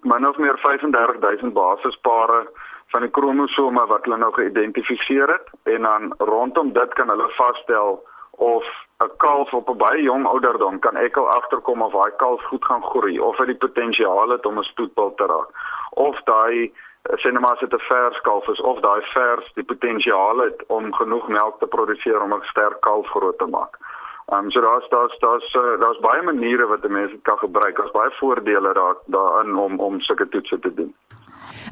min 0.02 0.28
of 0.28 0.36
meer 0.36 0.58
35000 0.58 1.52
basispare 1.52 2.46
van 2.92 3.00
die 3.00 3.10
kromosome 3.10 3.86
wat 3.90 4.04
hulle 4.06 4.18
nou 4.22 4.32
geïdentifiseer 4.36 5.32
het 5.32 5.48
en 5.74 5.82
dan 5.88 6.14
rondom 6.18 6.72
dit 6.72 6.92
kan 6.98 7.08
hulle 7.08 7.28
vasstel 7.38 8.02
of 8.30 8.64
'n 9.04 9.10
kalf 9.16 9.52
op 9.52 9.68
'n 9.68 9.76
baie 9.76 10.02
jong 10.02 10.26
ouderdom 10.26 10.78
kan 10.78 10.96
ek 10.96 11.16
al 11.16 11.28
agterkom 11.28 11.82
of 11.82 11.92
daai 11.92 12.12
kalf 12.16 12.42
goed 12.42 12.64
gaan 12.64 12.84
groei 12.84 13.18
of 13.20 13.36
hy 13.36 13.46
die 13.46 13.62
potensiaal 13.66 14.28
het 14.28 14.46
om 14.46 14.58
'n 14.58 14.70
stoetbul 14.72 15.14
te 15.14 15.26
raak 15.26 15.50
of 15.90 16.22
daai 16.24 16.72
sien 17.14 17.40
maar 17.40 17.52
as 17.52 17.58
dit 17.58 17.74
'n 17.74 17.86
vers 17.88 18.20
kalf 18.20 18.48
is 18.48 18.60
of 18.60 18.80
daai 18.80 19.02
vers 19.02 19.52
die 19.54 19.64
potensiaal 19.64 20.38
het 20.38 20.66
om 20.66 20.94
genoeg 20.94 21.28
melk 21.28 21.58
te 21.58 21.66
produseer 21.66 22.20
om 22.20 22.34
'n 22.34 22.42
sterk 22.42 22.80
kalf 22.80 23.06
groot 23.06 23.38
te 23.38 23.46
maak. 23.46 23.78
Ehm 24.30 24.44
um, 24.44 24.50
so 24.50 24.60
daar's 24.60 24.88
daar's 24.88 25.18
daar's 25.18 25.54
uh, 25.54 25.80
daar's 25.80 25.98
baie 26.00 26.22
maniere 26.22 26.66
wat 26.66 26.88
mense 26.88 27.18
kan 27.22 27.38
gebruik. 27.38 27.76
Daar's 27.76 27.90
baie 27.90 28.10
voordele 28.20 28.72
daar 28.74 28.96
daarin 29.06 29.56
om 29.56 29.80
om 29.80 30.00
sulke 30.00 30.28
toetse 30.28 30.58
te 30.58 30.74
doen. 30.74 30.94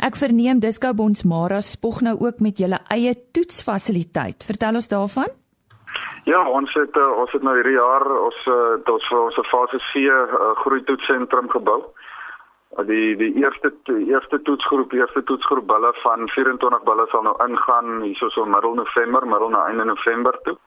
Ek 0.03 0.17
verneem 0.17 0.61
Disco 0.61 0.95
Bonsmara 0.95 1.61
spog 1.61 2.01
nou 2.01 2.17
ook 2.21 2.41
met 2.41 2.59
julle 2.59 2.79
eie 2.89 3.15
toetsfasiliteit. 3.33 4.45
Vertel 4.45 4.75
ons 4.75 4.89
daarvan? 4.89 5.31
Ja, 6.25 6.41
ons 6.49 6.75
het 6.75 6.97
uh, 6.97 7.11
ons 7.23 7.33
het 7.33 7.43
nou 7.43 7.55
hierdie 7.55 7.79
jaar 7.79 8.05
ons 8.27 8.39
uh, 8.47 8.77
ons 8.95 9.09
vir 9.09 9.21
ons 9.21 9.41
fase 9.51 9.81
C 9.91 10.05
uh, 10.05 10.53
groei 10.63 10.83
toetsentrum 10.85 11.49
gebou. 11.55 11.81
Die 12.87 13.17
die 13.19 13.33
eerste 13.43 13.73
die 13.89 14.11
eerste 14.13 14.39
toetsgroep, 14.47 14.93
eerste 14.93 15.23
toetsgroep 15.23 15.67
bulle 15.67 15.93
van 16.03 16.29
24 16.35 16.85
bulle 16.87 17.07
sal 17.11 17.25
nou 17.27 17.37
ingaan 17.47 18.03
hierso 18.03 18.29
so 18.35 18.45
middel 18.45 18.75
November, 18.75 19.27
middel 19.27 19.51
na 19.55 19.65
einde 19.71 19.85
November 19.85 20.39
toe. 20.45 20.59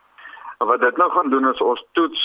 Wat 0.65 0.80
dit 0.80 0.97
nou 0.97 1.10
gaan 1.12 1.30
doen 1.30 1.49
is 1.49 1.62
ons 1.62 1.86
toets 1.91 2.23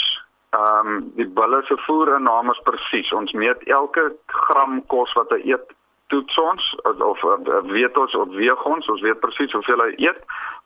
ehm 0.51 0.87
um, 0.87 1.11
die 1.16 1.29
bulle 1.29 1.62
se 1.68 1.77
voerinname 1.77 2.55
presies. 2.64 3.12
Ons 3.12 3.33
meet 3.33 3.62
elke 3.68 4.12
gram 4.27 4.79
kos 4.87 5.12
wat 5.12 5.31
hy 5.37 5.42
eet 5.51 5.74
toets 6.09 6.38
ons 6.40 6.68
of, 6.85 7.24
weet 7.68 7.96
ons 7.96 8.14
of 8.14 8.31
weeg 8.37 8.64
ons, 8.64 8.88
ons 8.88 9.05
weet 9.05 9.20
presies 9.20 9.53
hoeveel 9.53 9.83
hy 9.85 9.90
eet 10.07 10.22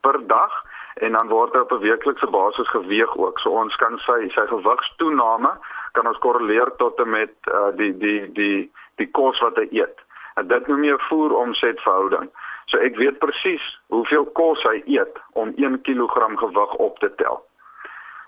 per 0.07 0.21
dag 0.31 0.55
en 1.03 1.17
dan 1.19 1.29
word 1.29 1.55
hy 1.57 1.65
op 1.65 1.73
'n 1.73 1.83
weeklikse 1.83 2.31
basis 2.31 2.69
geweeg 2.69 3.17
ook. 3.17 3.39
So 3.41 3.51
ons 3.51 3.77
kan 3.77 3.99
sy 4.07 4.29
sy 4.35 4.47
gewigstoename 4.47 5.53
kan 5.93 6.07
ons 6.07 6.19
korreleer 6.19 6.71
tot 6.77 7.01
en 7.01 7.11
met 7.11 7.35
uh, 7.51 7.71
die 7.77 7.93
die 7.99 8.33
die 8.33 8.71
die 8.97 9.11
kos 9.11 9.41
wat 9.41 9.57
hy 9.57 9.69
eet. 9.71 9.99
En 10.35 10.47
dit 10.47 10.67
noem 10.67 10.85
jy 10.85 10.99
voer 11.09 11.35
omset 11.37 11.81
verhouding. 11.81 12.31
So 12.67 12.79
ek 12.79 12.97
weet 12.97 13.19
presies 13.19 13.65
hoeveel 13.89 14.25
kos 14.25 14.63
hy 14.63 14.83
eet 14.87 15.19
om 15.33 15.53
1 15.57 15.83
kg 15.83 16.39
gewig 16.39 16.75
op 16.75 16.99
te 16.99 17.15
tel. 17.15 17.43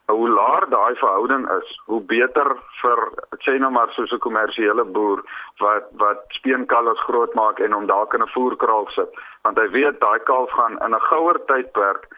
Hoe 0.06 0.28
laer 0.28 0.66
daai 0.70 0.94
verhouding 0.94 1.44
is, 1.50 1.68
hoe 1.86 2.00
beter 2.00 2.50
vir 2.80 3.00
sê 3.46 3.56
nou 3.58 3.70
maar 3.70 3.92
soos 3.96 4.12
'n 4.12 4.24
kommersiële 4.26 4.84
boer 4.84 5.22
wat 5.58 5.86
wat 6.02 6.24
speenkalwe 6.28 6.94
groot 7.06 7.34
maak 7.34 7.58
en 7.58 7.72
hom 7.72 7.86
dalk 7.86 8.14
in 8.14 8.22
'n 8.22 8.34
voerkraal 8.34 8.86
sit, 8.88 9.10
want 9.42 9.58
hy 9.58 9.68
weet 9.70 10.00
daai 10.00 10.18
kalf 10.24 10.50
gaan 10.50 10.78
in 10.84 10.94
'n 10.94 11.06
gouer 11.10 11.38
tydperk 11.46 12.08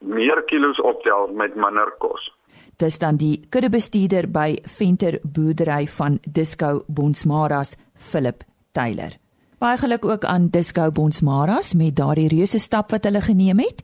meer 0.00 0.42
kilos 0.42 0.80
optel 0.80 1.28
met 1.32 1.54
minder 1.54 1.90
kos. 1.98 2.32
Dis 2.76 2.98
dan 2.98 3.16
die 3.16 3.46
kuddebestuurder 3.48 4.28
by 4.28 4.58
Venter 4.78 5.18
boerdery 5.22 5.86
van 5.86 6.18
Disco 6.22 6.84
Bonsmaras, 6.86 7.76
Philip 7.94 8.42
Taylor. 8.72 9.16
Baie 9.58 9.78
geluk 9.78 10.04
ook 10.04 10.24
aan 10.24 10.48
Disco 10.52 10.90
Bonsmaras 10.90 11.74
met 11.74 11.96
daardie 11.96 12.28
reuse 12.28 12.58
stap 12.58 12.90
wat 12.90 13.04
hulle 13.04 13.20
geneem 13.20 13.58
het. 13.58 13.80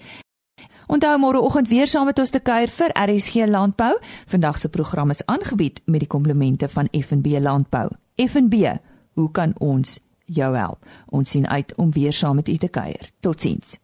Onthou 0.93 1.17
môreoggend 1.19 1.69
weer 1.69 1.89
saam 1.89 2.05
met 2.05 2.19
ons 2.21 2.31
te 2.31 2.41
kuier 2.45 2.69
vir 2.69 2.93
RSG 2.93 3.47
Landbou. 3.49 3.95
Vandag 4.29 4.59
se 4.61 4.69
program 4.69 5.11
is 5.11 5.23
aangebied 5.25 5.81
met 5.85 6.03
die 6.05 6.09
komplemente 6.09 6.69
van 6.69 6.91
F&B 6.93 7.39
Landbou. 7.41 7.87
F&B, 8.21 8.75
hoe 9.17 9.31
kan 9.31 9.55
ons 9.57 9.97
jou 10.27 10.51
help? 10.57 10.85
Ons 11.09 11.33
sien 11.33 11.49
uit 11.49 11.73
om 11.81 11.89
weer 11.97 12.13
saam 12.13 12.37
met 12.37 12.49
u 12.49 12.57
te 12.57 12.69
kuier. 12.69 13.09
Totsiens. 13.21 13.79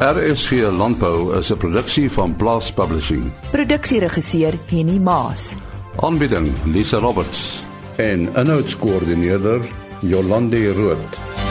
RSG 0.00 0.72
Landbou 0.78 1.36
is 1.38 1.52
'n 1.52 1.56
produksie 1.56 2.10
van 2.10 2.36
Blast 2.36 2.74
Publishing. 2.74 3.30
Produksieregisseur 3.50 4.58
Henny 4.66 4.98
Maas. 4.98 5.56
Aanbieding 5.96 6.52
Lisa 6.64 6.98
Roberts 6.98 7.64
en 7.96 8.32
'n 8.32 8.46
notas 8.46 8.76
koördineerder 8.76 9.60
Jolande 10.00 10.72
Rooi. 10.72 11.41